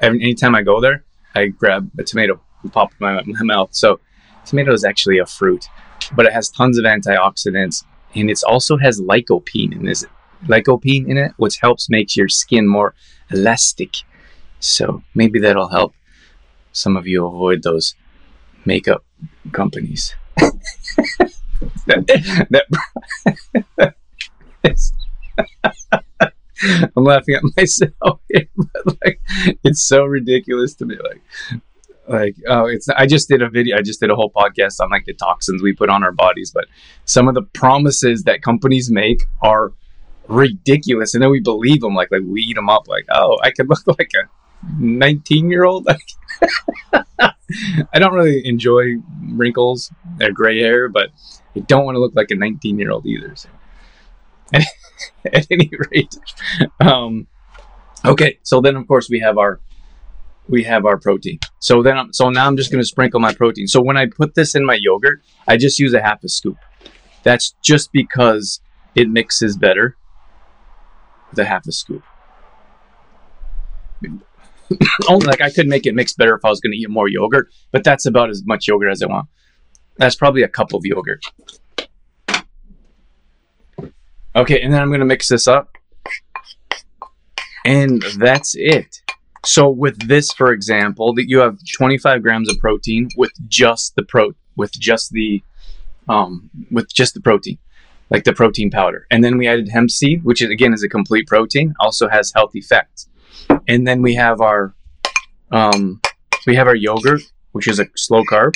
anytime 0.00 0.54
I 0.54 0.62
go 0.62 0.80
there, 0.80 1.04
I 1.34 1.46
grab 1.46 1.90
a 1.98 2.04
tomato 2.04 2.40
and 2.62 2.72
pop 2.72 2.92
it 2.92 2.96
in 3.00 3.06
my, 3.06 3.22
my 3.26 3.42
mouth. 3.42 3.70
So 3.72 4.00
tomato 4.44 4.72
is 4.72 4.84
actually 4.84 5.18
a 5.18 5.26
fruit, 5.26 5.68
but 6.14 6.26
it 6.26 6.32
has 6.32 6.48
tons 6.48 6.78
of 6.78 6.84
antioxidants, 6.84 7.84
and 8.14 8.30
it 8.30 8.40
also 8.46 8.76
has 8.76 9.00
lycopene 9.00 9.72
in 9.72 9.84
this 9.84 10.04
lycopene 10.46 11.08
in 11.08 11.16
it, 11.16 11.32
which 11.36 11.58
helps 11.58 11.88
make 11.88 12.14
your 12.16 12.28
skin 12.28 12.68
more 12.68 12.94
elastic. 13.30 13.94
So 14.60 15.02
maybe 15.14 15.38
that'll 15.40 15.68
help 15.68 15.94
some 16.72 16.96
of 16.96 17.06
you 17.06 17.26
avoid 17.26 17.62
those 17.62 17.94
makeup 18.64 19.04
companies. 19.52 20.14
that, 21.86 22.64
that 23.78 23.94
I'm 26.96 27.04
laughing 27.04 27.36
at 27.36 27.42
myself 27.56 28.20
but 28.56 28.98
like 29.04 29.20
it's 29.62 29.82
so 29.82 30.04
ridiculous 30.04 30.74
to 30.74 30.86
me. 30.86 30.96
Like, 30.96 31.22
like 32.08 32.36
oh, 32.48 32.66
it's. 32.66 32.88
I 32.88 33.06
just 33.06 33.28
did 33.28 33.42
a 33.42 33.48
video. 33.48 33.76
I 33.76 33.82
just 33.82 34.00
did 34.00 34.10
a 34.10 34.14
whole 34.14 34.30
podcast 34.30 34.80
on 34.80 34.90
like 34.90 35.04
the 35.06 35.14
toxins 35.14 35.62
we 35.62 35.72
put 35.72 35.88
on 35.88 36.04
our 36.04 36.12
bodies, 36.12 36.50
but 36.52 36.66
some 37.04 37.28
of 37.28 37.34
the 37.34 37.42
promises 37.42 38.24
that 38.24 38.42
companies 38.42 38.90
make 38.90 39.22
are 39.42 39.72
ridiculous, 40.28 41.14
and 41.14 41.22
then 41.22 41.30
we 41.30 41.40
believe 41.40 41.80
them. 41.80 41.94
Like, 41.94 42.10
like 42.10 42.22
we 42.24 42.42
eat 42.42 42.54
them 42.54 42.68
up. 42.68 42.88
Like, 42.88 43.06
oh, 43.10 43.38
I 43.42 43.50
could 43.50 43.68
look 43.86 43.86
like 43.98 44.10
a 44.14 44.28
19 44.78 45.50
year 45.50 45.64
old. 45.64 45.88
I 46.92 47.98
don't 47.98 48.14
really 48.14 48.46
enjoy 48.46 48.96
wrinkles 49.30 49.92
or 50.20 50.30
gray 50.30 50.60
hair, 50.60 50.88
but 50.88 51.10
I 51.56 51.60
don't 51.60 51.84
want 51.84 51.96
to 51.96 52.00
look 52.00 52.14
like 52.14 52.30
a 52.30 52.36
19 52.36 52.78
year 52.78 52.90
old 52.90 53.06
either. 53.06 53.34
So. 53.36 53.48
at 55.32 55.46
any 55.50 55.70
rate, 55.90 56.16
um, 56.80 57.26
okay. 58.04 58.38
So 58.42 58.60
then, 58.60 58.76
of 58.76 58.86
course, 58.86 59.08
we 59.08 59.20
have 59.20 59.38
our 59.38 59.60
we 60.48 60.64
have 60.64 60.84
our 60.84 60.98
protein. 60.98 61.38
So 61.58 61.82
then, 61.82 61.96
I'm, 61.96 62.12
so 62.12 62.28
now 62.28 62.46
I'm 62.46 62.56
just 62.56 62.70
going 62.70 62.82
to 62.82 62.86
sprinkle 62.86 63.20
my 63.20 63.32
protein. 63.32 63.66
So 63.66 63.80
when 63.80 63.96
I 63.96 64.06
put 64.06 64.34
this 64.34 64.54
in 64.54 64.64
my 64.64 64.78
yogurt, 64.78 65.22
I 65.48 65.56
just 65.56 65.78
use 65.78 65.94
a 65.94 66.02
half 66.02 66.22
a 66.22 66.28
scoop. 66.28 66.58
That's 67.22 67.54
just 67.62 67.92
because 67.92 68.60
it 68.94 69.08
mixes 69.08 69.56
better 69.56 69.96
with 71.30 71.38
a 71.38 71.44
half 71.44 71.66
a 71.66 71.72
scoop. 71.72 72.02
Only 75.08 75.26
like 75.26 75.40
I 75.40 75.50
could 75.50 75.66
make 75.66 75.86
it 75.86 75.94
mix 75.94 76.12
better 76.12 76.34
if 76.34 76.44
I 76.44 76.50
was 76.50 76.60
going 76.60 76.72
to 76.72 76.78
eat 76.78 76.90
more 76.90 77.08
yogurt, 77.08 77.48
but 77.70 77.84
that's 77.84 78.06
about 78.06 78.30
as 78.30 78.42
much 78.44 78.68
yogurt 78.68 78.90
as 78.90 79.02
I 79.02 79.06
want. 79.06 79.28
That's 79.96 80.16
probably 80.16 80.42
a 80.42 80.48
cup 80.48 80.74
of 80.74 80.82
yogurt. 80.84 81.22
Okay, 84.36 84.60
and 84.60 84.72
then 84.72 84.82
I'm 84.82 84.88
going 84.88 85.00
to 85.00 85.06
mix 85.06 85.28
this 85.28 85.46
up. 85.46 85.76
And 87.64 88.02
that's 88.18 88.54
it. 88.56 89.00
So 89.44 89.70
with 89.70 90.08
this, 90.08 90.32
for 90.32 90.52
example, 90.52 91.14
that 91.14 91.28
you 91.28 91.38
have 91.38 91.58
25 91.76 92.22
grams 92.22 92.50
of 92.50 92.58
protein 92.58 93.08
with 93.16 93.32
just 93.48 93.94
the 93.94 94.02
pro 94.02 94.32
with 94.56 94.72
just 94.72 95.10
the 95.10 95.42
um 96.08 96.50
with 96.70 96.92
just 96.92 97.14
the 97.14 97.20
protein, 97.20 97.58
like 98.10 98.24
the 98.24 98.32
protein 98.32 98.70
powder. 98.70 99.06
And 99.10 99.22
then 99.22 99.38
we 99.38 99.46
added 99.46 99.68
hemp 99.68 99.90
seed, 99.90 100.24
which 100.24 100.42
is, 100.42 100.50
again 100.50 100.72
is 100.72 100.82
a 100.82 100.88
complete 100.88 101.26
protein, 101.26 101.74
also 101.78 102.08
has 102.08 102.32
healthy 102.34 102.60
fats. 102.60 103.08
And 103.68 103.86
then 103.86 104.02
we 104.02 104.14
have 104.14 104.40
our 104.40 104.74
um 105.52 106.00
we 106.46 106.56
have 106.56 106.66
our 106.66 106.76
yogurt, 106.76 107.22
which 107.52 107.68
is 107.68 107.78
a 107.78 107.86
slow 107.96 108.24
carb. 108.24 108.54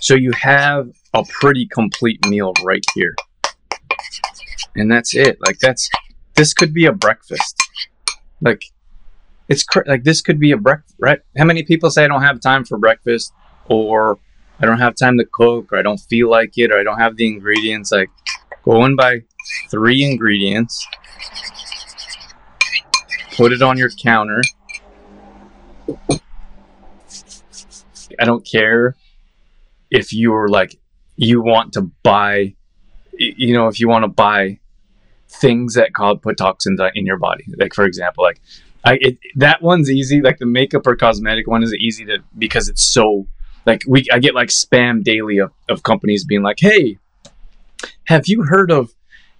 So 0.00 0.14
you 0.14 0.32
have 0.32 0.88
a 1.14 1.24
pretty 1.24 1.66
complete 1.66 2.26
meal 2.26 2.52
right 2.64 2.84
here 2.94 3.14
and 4.76 4.90
that's 4.90 5.14
it. 5.14 5.38
Like 5.44 5.58
that's 5.58 5.88
this 6.34 6.54
could 6.54 6.72
be 6.72 6.86
a 6.86 6.92
breakfast. 6.92 7.56
Like 8.40 8.62
it's 9.48 9.62
cr- 9.62 9.86
like 9.86 10.04
this 10.04 10.20
could 10.20 10.38
be 10.38 10.52
a 10.52 10.56
breakfast, 10.56 10.94
right? 10.98 11.20
How 11.36 11.44
many 11.44 11.62
people 11.62 11.90
say 11.90 12.04
I 12.04 12.08
don't 12.08 12.22
have 12.22 12.40
time 12.40 12.64
for 12.64 12.78
breakfast, 12.78 13.32
or 13.66 14.18
I 14.60 14.66
don't 14.66 14.78
have 14.78 14.94
time 14.94 15.18
to 15.18 15.24
cook, 15.24 15.72
or 15.72 15.78
I 15.78 15.82
don't 15.82 15.98
feel 15.98 16.30
like 16.30 16.52
it, 16.56 16.70
or 16.70 16.78
I 16.78 16.82
don't 16.82 16.98
have 16.98 17.16
the 17.16 17.26
ingredients? 17.26 17.92
Like 17.92 18.10
go 18.64 18.96
buy 18.96 19.20
three 19.70 20.04
ingredients, 20.04 20.86
put 23.36 23.52
it 23.52 23.62
on 23.62 23.78
your 23.78 23.90
counter. 23.90 24.40
I 28.18 28.24
don't 28.24 28.46
care 28.46 28.96
if 29.90 30.12
you're 30.12 30.48
like 30.48 30.78
you 31.16 31.40
want 31.40 31.72
to 31.72 31.82
buy 32.02 32.54
you 33.18 33.54
know 33.54 33.68
if 33.68 33.80
you 33.80 33.88
want 33.88 34.04
to 34.04 34.08
buy 34.08 34.58
things 35.28 35.74
that 35.74 35.92
cause 35.92 36.18
put 36.22 36.38
toxins 36.38 36.80
in 36.94 37.06
your 37.06 37.18
body. 37.18 37.44
Like 37.58 37.74
for 37.74 37.84
example, 37.84 38.24
like 38.24 38.40
I 38.84 38.98
it, 39.00 39.18
that 39.36 39.62
one's 39.62 39.90
easy. 39.90 40.20
Like 40.20 40.38
the 40.38 40.46
makeup 40.46 40.86
or 40.86 40.96
cosmetic 40.96 41.46
one 41.46 41.62
is 41.62 41.74
easy 41.74 42.04
to 42.06 42.18
because 42.38 42.68
it's 42.68 42.82
so 42.82 43.26
like 43.64 43.82
we 43.86 44.06
I 44.12 44.18
get 44.18 44.34
like 44.34 44.48
spam 44.48 45.02
daily 45.02 45.38
of, 45.38 45.52
of 45.68 45.82
companies 45.82 46.24
being 46.24 46.42
like, 46.42 46.58
hey, 46.60 46.98
have 48.04 48.28
you 48.28 48.44
heard 48.44 48.70
of 48.70 48.94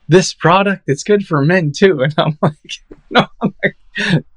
this 0.08 0.34
product? 0.34 0.84
It's 0.86 1.04
good 1.04 1.26
for 1.26 1.44
men 1.44 1.72
too. 1.72 2.00
And 2.02 2.14
I'm 2.18 2.38
like, 2.42 2.72
no, 3.10 3.26
I'm 3.40 3.54
like, 3.62 3.76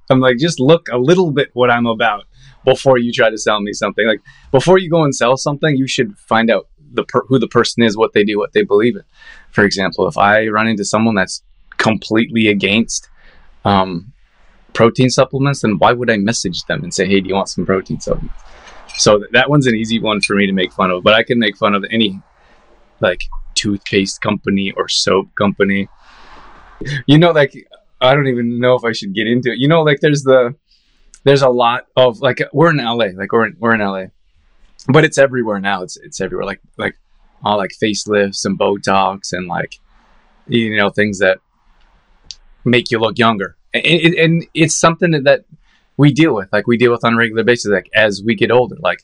I'm 0.10 0.20
like, 0.20 0.38
just 0.38 0.60
look 0.60 0.88
a 0.92 0.98
little 0.98 1.32
bit 1.32 1.50
what 1.54 1.70
I'm 1.70 1.86
about 1.86 2.26
before 2.66 2.98
you 2.98 3.12
try 3.12 3.30
to 3.30 3.38
sell 3.38 3.62
me 3.62 3.74
something. 3.74 4.08
Like 4.08 4.22
before 4.52 4.78
you 4.78 4.90
go 4.90 5.04
and 5.04 5.16
sell 5.16 5.38
something, 5.38 5.76
you 5.76 5.88
should 5.88 6.18
find 6.18 6.50
out 6.50 6.68
the 6.94 7.04
per- 7.04 7.26
who 7.28 7.40
the 7.40 7.48
person 7.48 7.84
is, 7.84 7.98
what 7.98 8.14
they 8.14 8.24
do, 8.24 8.38
what 8.38 8.54
they 8.54 8.64
believe 8.64 8.96
in. 8.96 9.04
For 9.52 9.64
example, 9.64 10.08
if 10.08 10.18
I 10.18 10.48
run 10.48 10.68
into 10.68 10.86
someone 10.86 11.16
that's 11.16 11.44
completely 11.78 12.48
against 12.48 13.10
um, 13.66 14.14
protein 14.74 15.10
supplements, 15.10 15.62
then 15.62 15.78
why 15.78 15.94
would 15.94 16.10
I 16.10 16.18
message 16.18 16.64
them 16.66 16.84
and 16.84 16.94
say, 16.94 17.08
"Hey, 17.08 17.22
do 17.22 17.30
you 17.30 17.36
want 17.36 17.50
some 17.50 17.66
protein 17.66 18.00
supplements?" 18.00 18.42
So 18.98 19.24
that 19.32 19.50
one's 19.50 19.68
an 19.68 19.76
easy 19.76 20.00
one 20.00 20.22
for 20.22 20.36
me 20.36 20.46
to 20.46 20.54
make 20.54 20.74
fun 20.74 20.92
of, 20.92 21.04
but 21.04 21.14
I 21.14 21.24
can 21.24 21.40
make 21.40 21.58
fun 21.58 21.76
of 21.76 21.86
any 21.90 22.22
like 23.00 23.22
toothpaste 23.56 24.22
company 24.22 24.72
or 24.72 24.88
soap 24.88 25.34
company. 25.36 25.88
You 27.08 27.18
know, 27.18 27.32
like 27.32 27.54
I 28.02 28.14
don't 28.14 28.28
even 28.28 28.60
know 28.60 28.76
if 28.76 28.84
I 28.84 28.92
should 28.94 29.14
get 29.14 29.28
into 29.28 29.52
it. 29.52 29.60
You 29.60 29.68
know, 29.68 29.84
like 29.84 30.00
there's 30.02 30.24
the 30.24 30.56
there's 31.24 31.42
a 31.42 31.50
lot 31.50 31.88
of 31.96 32.20
like 32.22 32.42
we're 32.54 32.70
in 32.72 32.78
LA, 32.78 33.08
like 33.16 33.32
we're 33.32 33.48
in, 33.48 33.56
we're 33.60 33.74
in 33.74 33.82
LA, 33.82 34.06
but 34.92 35.06
it's 35.06 35.18
everywhere 35.18 35.60
now. 35.60 35.84
It's 35.84 35.98
it's 35.98 36.20
everywhere. 36.20 36.46
Like 36.46 36.62
like 36.78 36.98
all 37.44 37.58
like 37.58 37.72
facelifts 37.82 38.46
and 38.46 38.60
Botox 38.60 39.34
and 39.34 39.48
like 39.48 39.80
you 40.48 40.76
know 40.76 40.90
things 40.90 41.20
that 41.20 41.40
make 42.66 42.92
you 42.92 43.00
look 43.00 43.18
younger. 43.18 43.56
And, 43.74 43.86
and, 43.86 44.16
and 44.16 44.48
it's 44.54 44.76
something 44.76 45.12
that, 45.12 45.46
we 45.96 46.14
deal 46.14 46.34
with. 46.34 46.48
Like 46.54 46.66
we 46.66 46.78
deal 46.78 46.92
with 46.92 47.04
on 47.04 47.16
a 47.16 47.18
regular 47.18 47.44
basis. 47.44 47.72
Like 47.72 47.90
as 47.94 48.24
we 48.24 48.34
get 48.34 48.52
older, 48.52 48.78
like 48.80 49.04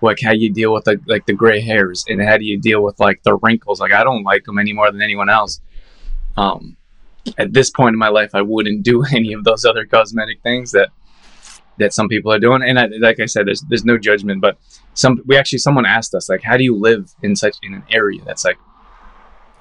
like 0.00 0.18
how 0.24 0.32
you 0.32 0.50
deal 0.50 0.72
with 0.72 0.84
the, 0.84 0.98
like 1.06 1.26
the 1.26 1.34
gray 1.34 1.60
hairs 1.60 2.02
and 2.08 2.22
how 2.22 2.38
do 2.38 2.46
you 2.46 2.58
deal 2.58 2.82
with 2.82 2.98
like 2.98 3.22
the 3.24 3.36
wrinkles. 3.36 3.78
Like 3.78 3.92
I 3.92 4.02
don't 4.02 4.22
like 4.22 4.44
them 4.44 4.58
any 4.58 4.72
more 4.72 4.90
than 4.90 5.02
anyone 5.02 5.28
else. 5.28 5.60
Um, 6.38 6.78
at 7.36 7.52
this 7.52 7.68
point 7.68 7.92
in 7.92 7.98
my 7.98 8.08
life, 8.08 8.30
I 8.34 8.40
wouldn't 8.40 8.82
do 8.84 9.04
any 9.14 9.34
of 9.34 9.44
those 9.44 9.66
other 9.66 9.84
cosmetic 9.84 10.40
things 10.42 10.72
that 10.72 10.88
that 11.78 11.92
some 11.92 12.08
people 12.08 12.32
are 12.32 12.38
doing. 12.38 12.62
And 12.62 12.78
I, 12.78 12.88
like 13.00 13.20
I 13.20 13.26
said, 13.26 13.46
there's 13.46 13.62
there's 13.68 13.84
no 13.84 13.98
judgment, 13.98 14.40
but 14.40 14.58
some 14.94 15.20
we 15.26 15.36
actually 15.36 15.58
someone 15.58 15.86
asked 15.86 16.14
us 16.14 16.28
like, 16.28 16.42
how 16.42 16.56
do 16.56 16.64
you 16.64 16.76
live 16.76 17.14
in 17.22 17.36
such 17.36 17.56
in 17.62 17.74
an 17.74 17.84
area 17.90 18.20
that's 18.24 18.44
like 18.44 18.58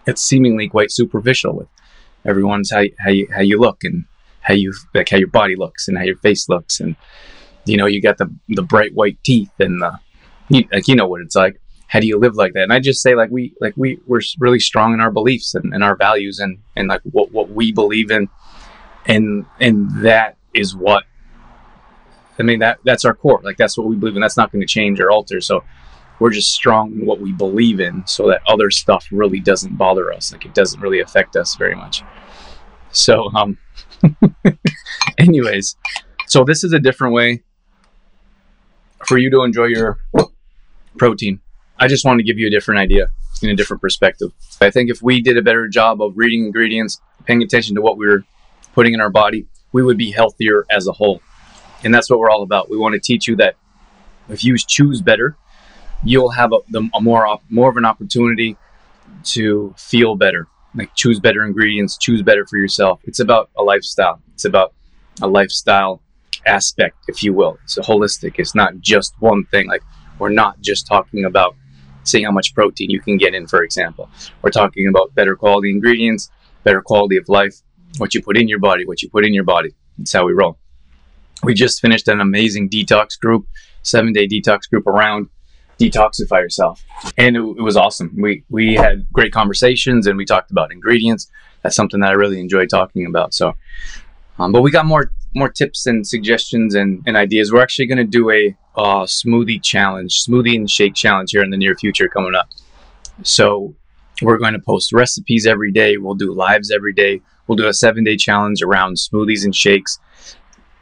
it's 0.06 0.22
seemingly 0.22 0.68
quite 0.68 0.92
superficial 0.92 1.56
with 1.56 1.68
everyone's 2.26 2.72
how 2.72 2.84
how 3.00 3.10
you 3.10 3.28
how 3.34 3.42
you 3.42 3.60
look 3.60 3.84
and 3.84 4.06
how 4.42 4.54
you 4.54 4.74
like 4.94 5.10
how 5.10 5.18
your 5.18 5.28
body 5.28 5.56
looks 5.56 5.88
and 5.88 5.98
how 5.98 6.04
your 6.04 6.18
face 6.18 6.50
looks. 6.50 6.80
And 6.80 6.96
you 7.66 7.78
know 7.78 7.86
you 7.86 8.02
got 8.02 8.18
the 8.18 8.34
the 8.50 8.64
bright 8.64 8.94
white 8.94 9.18
teeth 9.24 9.52
and 9.60 9.82
the 9.82 10.00
you, 10.50 10.66
like 10.72 10.88
you 10.88 10.96
know 10.96 11.08
what 11.08 11.22
it's 11.22 11.36
like. 11.36 11.60
How 11.88 12.00
do 12.00 12.06
you 12.06 12.20
live 12.20 12.36
like 12.36 12.54
that? 12.54 12.62
And 12.64 12.74
i 12.74 12.80
just 12.80 13.02
say 13.02 13.16
like 13.16 13.32
we 13.32 13.56
like 13.60 13.74
we 13.76 14.00
we're 14.06 14.22
really 14.38 14.60
strong 14.60 14.94
in 14.94 15.02
our 15.02 15.10
beliefs 15.10 15.56
and, 15.56 15.74
and 15.74 15.84
our 15.84 15.96
values 15.96 16.38
and 16.38 16.60
and 16.76 16.88
like 16.88 17.02
what 17.04 17.32
what 17.32 17.50
we 17.50 17.72
believe 17.72 18.12
in. 18.12 18.30
And 19.06 19.46
and 19.60 19.90
that 20.04 20.38
is 20.54 20.76
what 20.76 21.04
i 22.40 22.44
mean 22.44 22.60
that 22.60 22.80
that's 22.84 23.06
our 23.06 23.14
core. 23.14 23.42
Like 23.44 23.58
that's 23.58 23.78
what 23.78 23.88
we 23.88 23.96
believe 23.96 24.16
in. 24.16 24.22
That's 24.22 24.38
not 24.38 24.52
going 24.52 24.62
to 24.62 24.68
change 24.68 25.00
or 25.00 25.12
alter. 25.12 25.42
So 25.42 25.64
we're 26.20 26.32
just 26.32 26.52
strong 26.52 26.94
in 26.94 27.06
what 27.06 27.22
we 27.22 27.32
believe 27.32 27.80
in 27.80 28.06
so 28.06 28.28
that 28.28 28.42
other 28.48 28.72
stuff 28.72 29.08
really 29.12 29.40
doesn't 29.40 29.78
bother 29.78 30.12
us. 30.12 30.32
Like 30.32 30.46
it 30.46 30.54
doesn't 30.54 30.80
really 30.80 31.00
affect 31.00 31.36
us 31.36 31.56
very 31.56 31.76
much. 31.76 32.04
So 32.92 33.30
um 33.36 33.58
anyways 35.18 35.76
so 36.28 36.44
this 36.44 36.64
is 36.64 36.74
a 36.74 36.80
different 36.80 37.14
way 37.14 37.44
for 39.06 39.18
you 39.18 39.30
to 39.32 39.44
enjoy 39.44 39.66
your 39.66 40.00
protein. 40.98 41.40
I 41.78 41.88
just 41.88 42.06
want 42.06 42.20
to 42.20 42.24
give 42.24 42.38
you 42.38 42.48
a 42.48 42.50
different 42.50 42.80
idea 42.82 43.10
in 43.42 43.50
a 43.50 43.56
different 43.56 43.82
perspective. 43.82 44.32
I 44.60 44.70
think 44.70 44.90
if 44.90 45.02
we 45.02 45.22
did 45.22 45.38
a 45.38 45.42
better 45.42 45.68
job 45.68 46.02
of 46.02 46.18
reading 46.18 46.46
ingredients 46.46 47.00
paying 47.26 47.42
attention 47.42 47.76
to 47.76 47.82
what 47.82 47.98
we 47.98 48.08
are 48.08 48.24
putting 48.74 48.94
in 48.94 49.02
our 49.02 49.10
body 49.10 49.48
we 49.72 49.84
would 49.84 49.98
be 49.98 50.12
healthier 50.12 50.66
as 50.70 50.88
a 50.88 50.92
whole 50.92 51.22
and 51.84 51.94
that's 51.94 52.10
what 52.10 52.20
we're 52.20 52.30
all 52.30 52.44
about. 52.44 52.70
We 52.70 52.78
want 52.78 52.94
to 52.94 53.00
teach 53.00 53.28
you 53.28 53.36
that 53.38 53.56
if 54.30 54.44
you 54.44 54.58
choose 54.58 55.02
better 55.02 55.38
you'll 56.04 56.30
have 56.30 56.54
a, 56.54 56.80
a 56.94 57.02
more 57.02 57.40
more 57.50 57.70
of 57.70 57.78
an 57.78 57.86
opportunity 57.86 58.58
to 59.24 59.74
feel 59.78 60.16
better. 60.16 60.48
Like 60.76 60.94
choose 60.96 61.20
better 61.20 61.44
ingredients 61.44 61.98
choose 61.98 62.22
better 62.22 62.46
for 62.46 62.58
yourself. 62.58 63.02
It's 63.04 63.20
about 63.20 63.50
a 63.58 63.64
lifestyle. 63.64 64.22
It's 64.34 64.46
about 64.46 64.74
a 65.22 65.28
lifestyle 65.28 66.02
aspect 66.46 66.98
if 67.08 67.24
you 67.24 67.34
will. 67.34 67.58
It's 67.64 67.78
a 67.78 67.82
holistic. 67.82 68.36
It's 68.38 68.56
not 68.56 68.80
just 68.80 69.14
one 69.20 69.46
thing. 69.46 69.68
Like 69.68 69.84
we're 70.20 70.30
not 70.30 70.60
just 70.62 70.88
talking 70.88 71.26
about 71.26 71.56
seeing 72.04 72.26
how 72.26 72.32
much 72.32 72.54
protein 72.54 72.90
you 72.90 73.02
can 73.02 73.18
get 73.18 73.34
in 73.34 73.48
for 73.48 73.64
example. 73.64 74.10
We're 74.42 74.52
talking 74.52 74.88
about 74.88 75.14
better 75.16 75.36
quality 75.36 75.70
ingredients 75.72 76.30
better 76.64 76.82
quality 76.82 77.16
of 77.16 77.28
life 77.30 77.56
what 78.00 78.14
you 78.14 78.22
put 78.22 78.38
in 78.38 78.48
your 78.48 78.60
body 78.60 78.86
what 78.86 79.02
you 79.02 79.10
put 79.10 79.26
in 79.26 79.34
your 79.34 79.44
body. 79.44 79.74
It's 79.98 80.14
how 80.14 80.26
we 80.26 80.34
roll 80.34 80.58
we 81.44 81.54
just 81.54 81.82
finished 81.82 82.08
an 82.08 82.20
amazing 82.20 82.70
detox 82.70 83.20
group 83.20 83.48
seven 83.82 84.14
day 84.14 84.28
detox 84.28 84.70
group 84.70 84.88
around 84.88 85.30
detoxify 85.80 86.42
yourself. 86.42 86.84
And 87.18 87.38
it, 87.38 87.40
it, 87.40 87.62
was 87.62 87.78
awesome. 87.78 88.16
We 88.20 88.44
we 88.50 88.76
had 88.76 89.06
great 89.12 89.32
conversations 89.32 90.08
and 90.08 90.18
we 90.18 90.26
talked 90.26 90.52
about 90.52 90.72
ingredients. 90.72 91.30
That's 91.64 91.76
something 91.76 92.00
that 92.02 92.10
I 92.10 92.14
really 92.14 92.40
enjoy 92.40 92.66
talking 92.66 93.06
about. 93.06 93.34
So, 93.34 93.56
um, 94.38 94.52
but 94.52 94.62
we 94.62 94.72
got 94.72 94.86
more 94.86 95.12
more 95.36 95.50
tips 95.50 95.86
and 95.86 96.06
suggestions 96.08 96.76
and, 96.76 97.04
and 97.06 97.16
ideas. 97.16 97.52
We're 97.52 97.62
actually 97.62 97.86
going 97.86 98.00
to 98.00 98.04
do 98.04 98.32
a 98.32 98.56
uh, 98.76 99.04
smoothie 99.04 99.62
challenge, 99.62 100.26
smoothie 100.26 100.56
and 100.56 100.70
shake 100.70 100.96
challenge 100.96 101.32
here 101.32 101.44
in 101.44 101.52
the 101.52 101.58
near 101.58 101.76
future 101.76 102.10
coming 102.10 102.34
up. 102.34 102.50
So 103.24 103.76
we're 104.22 104.38
going 104.38 104.54
to 104.54 104.60
post 104.60 104.92
recipes 104.92 105.46
every 105.46 105.72
day. 105.72 105.98
We'll 105.98 106.16
do 106.16 106.34
lives 106.34 106.72
every 106.72 106.94
day. 106.94 107.22
We'll 107.48 107.58
do 107.58 107.68
a 107.68 107.74
seven 107.74 108.04
day 108.04 108.18
challenge 108.18 108.62
around 108.62 108.96
smoothies 108.96 109.44
and 109.44 109.56
shakes, 109.56 110.00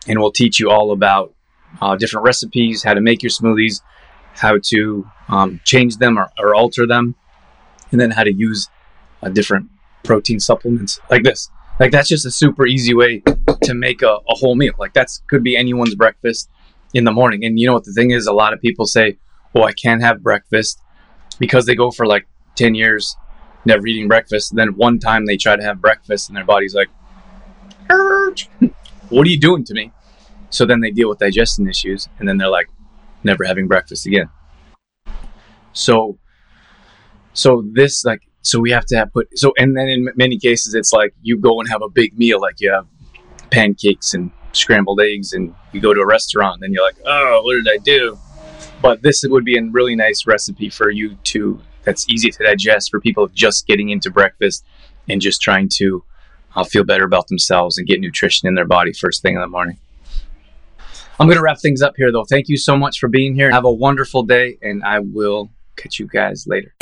and 0.07 0.19
we'll 0.19 0.31
teach 0.31 0.59
you 0.59 0.69
all 0.69 0.91
about 0.91 1.33
uh, 1.81 1.95
different 1.95 2.23
recipes, 2.25 2.83
how 2.83 2.93
to 2.93 3.01
make 3.01 3.21
your 3.21 3.29
smoothies, 3.29 3.81
how 4.33 4.57
to 4.63 5.07
um, 5.29 5.59
change 5.63 5.97
them 5.97 6.17
or, 6.17 6.29
or, 6.39 6.55
alter 6.55 6.87
them, 6.87 7.15
and 7.91 7.99
then 7.99 8.11
how 8.11 8.23
to 8.23 8.33
use 8.33 8.69
uh, 9.23 9.29
different 9.29 9.69
protein 10.03 10.39
supplements 10.39 10.99
like 11.09 11.23
this. 11.23 11.49
Like 11.79 11.91
that's 11.91 12.09
just 12.09 12.25
a 12.25 12.31
super 12.31 12.65
easy 12.65 12.93
way 12.93 13.21
to 13.63 13.73
make 13.73 14.01
a, 14.01 14.17
a 14.29 14.35
whole 14.35 14.55
meal. 14.55 14.73
Like 14.79 14.93
that's 14.93 15.21
could 15.27 15.43
be 15.43 15.55
anyone's 15.57 15.95
breakfast 15.95 16.49
in 16.93 17.03
the 17.03 17.11
morning. 17.11 17.43
And 17.45 17.59
you 17.59 17.67
know 17.67 17.73
what 17.73 17.83
the 17.83 17.93
thing 17.93 18.11
is? 18.11 18.25
A 18.27 18.33
lot 18.33 18.53
of 18.53 18.61
people 18.61 18.85
say, 18.85 19.17
"Oh, 19.53 19.63
I 19.63 19.73
can't 19.73 20.01
have 20.01 20.23
breakfast," 20.23 20.81
because 21.39 21.65
they 21.65 21.75
go 21.75 21.91
for 21.91 22.07
like 22.07 22.25
ten 22.55 22.73
years 22.73 23.15
never 23.65 23.85
eating 23.85 24.07
breakfast. 24.07 24.51
And 24.51 24.57
then 24.57 24.69
one 24.75 24.97
time 24.97 25.25
they 25.25 25.37
try 25.37 25.55
to 25.55 25.63
have 25.63 25.81
breakfast, 25.81 26.29
and 26.29 26.37
their 26.37 26.45
body's 26.45 26.73
like, 26.73 26.89
"What 29.09 29.27
are 29.27 29.29
you 29.29 29.39
doing 29.39 29.63
to 29.65 29.73
me?" 29.73 29.91
So 30.49 30.65
then 30.65 30.81
they 30.81 30.91
deal 30.91 31.09
with 31.09 31.19
digestion 31.19 31.67
issues, 31.67 32.07
and 32.19 32.27
then 32.27 32.37
they're 32.37 32.49
like, 32.49 32.67
never 33.23 33.43
having 33.43 33.67
breakfast 33.67 34.05
again. 34.05 34.29
So, 35.73 36.17
so 37.33 37.63
this 37.73 38.05
like, 38.05 38.21
so 38.41 38.59
we 38.59 38.71
have 38.71 38.85
to 38.87 38.95
have 38.95 39.11
put, 39.11 39.37
so, 39.37 39.53
and 39.57 39.75
then 39.75 39.89
in 39.89 40.09
many 40.15 40.37
cases, 40.37 40.73
it's 40.73 40.93
like 40.93 41.13
you 41.21 41.37
go 41.37 41.59
and 41.59 41.69
have 41.69 41.81
a 41.81 41.89
big 41.89 42.17
meal, 42.17 42.39
like 42.39 42.59
you 42.59 42.71
have 42.71 42.87
pancakes 43.51 44.13
and 44.13 44.31
scrambled 44.53 45.01
eggs 45.01 45.33
and 45.33 45.53
you 45.73 45.81
go 45.81 45.93
to 45.93 45.99
a 45.99 46.05
restaurant 46.05 46.63
and 46.63 46.73
you're 46.73 46.83
like, 46.83 46.97
oh, 47.05 47.41
what 47.43 47.53
did 47.55 47.67
I 47.69 47.77
do? 47.77 48.17
But 48.81 49.01
this 49.01 49.23
would 49.27 49.43
be 49.43 49.57
a 49.57 49.63
really 49.63 49.95
nice 49.95 50.25
recipe 50.25 50.69
for 50.69 50.89
you 50.89 51.15
to, 51.25 51.59
that's 51.83 52.07
easy 52.09 52.31
to 52.31 52.43
digest 52.43 52.89
for 52.89 52.99
people 52.99 53.27
just 53.27 53.67
getting 53.67 53.89
into 53.89 54.09
breakfast 54.09 54.63
and 55.09 55.21
just 55.21 55.41
trying 55.41 55.69
to 55.73 56.03
uh, 56.55 56.63
feel 56.63 56.83
better 56.83 57.05
about 57.05 57.27
themselves 57.27 57.77
and 57.77 57.87
get 57.87 57.99
nutrition 57.99 58.47
in 58.47 58.55
their 58.55 58.65
body 58.65 58.93
first 58.93 59.21
thing 59.21 59.35
in 59.35 59.41
the 59.41 59.47
morning. 59.47 59.77
I'm 61.19 61.25
going 61.25 61.37
to 61.37 61.41
wrap 61.41 61.59
things 61.59 61.81
up 61.81 61.95
here, 61.97 62.11
though. 62.11 62.25
Thank 62.25 62.47
you 62.47 62.57
so 62.57 62.77
much 62.77 62.99
for 62.99 63.07
being 63.07 63.33
here. 63.33 63.49
Have 63.49 63.65
a 63.65 63.71
wonderful 63.71 64.21
day, 64.21 64.59
and 64.61 64.83
I 64.83 64.99
will 64.99 65.49
catch 65.75 65.97
you 65.97 66.07
guys 66.07 66.45
later. 66.47 66.75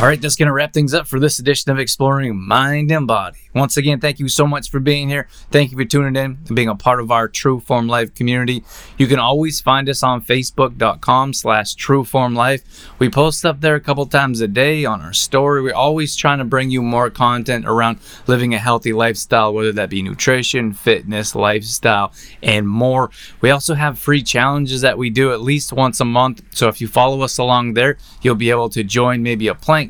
All 0.00 0.06
right, 0.06 0.18
that's 0.18 0.36
going 0.36 0.46
to 0.46 0.52
wrap 0.54 0.72
things 0.72 0.94
up 0.94 1.06
for 1.06 1.20
this 1.20 1.38
edition 1.40 1.70
of 1.70 1.78
Exploring 1.78 2.40
Mind 2.40 2.90
and 2.90 3.06
Body. 3.06 3.36
Once 3.54 3.76
again, 3.76 4.00
thank 4.00 4.18
you 4.18 4.30
so 4.30 4.46
much 4.46 4.70
for 4.70 4.80
being 4.80 5.10
here. 5.10 5.28
Thank 5.50 5.72
you 5.72 5.76
for 5.76 5.84
tuning 5.84 6.16
in 6.16 6.38
and 6.46 6.56
being 6.56 6.68
a 6.68 6.74
part 6.74 7.00
of 7.00 7.10
our 7.10 7.28
True 7.28 7.60
Form 7.60 7.86
Life 7.86 8.14
community. 8.14 8.64
You 8.96 9.06
can 9.08 9.18
always 9.18 9.60
find 9.60 9.90
us 9.90 10.02
on 10.02 10.22
Facebook.com 10.22 11.34
slash 11.34 11.74
True 11.74 12.02
Form 12.04 12.34
Life. 12.34 12.62
We 12.98 13.10
post 13.10 13.44
up 13.44 13.60
there 13.60 13.74
a 13.74 13.80
couple 13.80 14.06
times 14.06 14.40
a 14.40 14.48
day 14.48 14.86
on 14.86 15.02
our 15.02 15.12
story. 15.12 15.60
We're 15.60 15.74
always 15.74 16.16
trying 16.16 16.38
to 16.38 16.44
bring 16.44 16.70
you 16.70 16.80
more 16.80 17.10
content 17.10 17.66
around 17.66 17.98
living 18.26 18.54
a 18.54 18.58
healthy 18.58 18.94
lifestyle, 18.94 19.52
whether 19.52 19.72
that 19.72 19.90
be 19.90 20.00
nutrition, 20.00 20.72
fitness, 20.72 21.34
lifestyle, 21.34 22.14
and 22.42 22.66
more. 22.66 23.10
We 23.42 23.50
also 23.50 23.74
have 23.74 23.98
free 23.98 24.22
challenges 24.22 24.80
that 24.80 24.96
we 24.96 25.10
do 25.10 25.32
at 25.32 25.42
least 25.42 25.74
once 25.74 26.00
a 26.00 26.06
month. 26.06 26.42
So 26.52 26.68
if 26.68 26.80
you 26.80 26.88
follow 26.88 27.20
us 27.20 27.36
along 27.36 27.74
there, 27.74 27.98
you'll 28.22 28.34
be 28.36 28.48
able 28.48 28.70
to 28.70 28.82
join 28.82 29.22
maybe 29.22 29.48
a 29.48 29.54
plank 29.54 29.89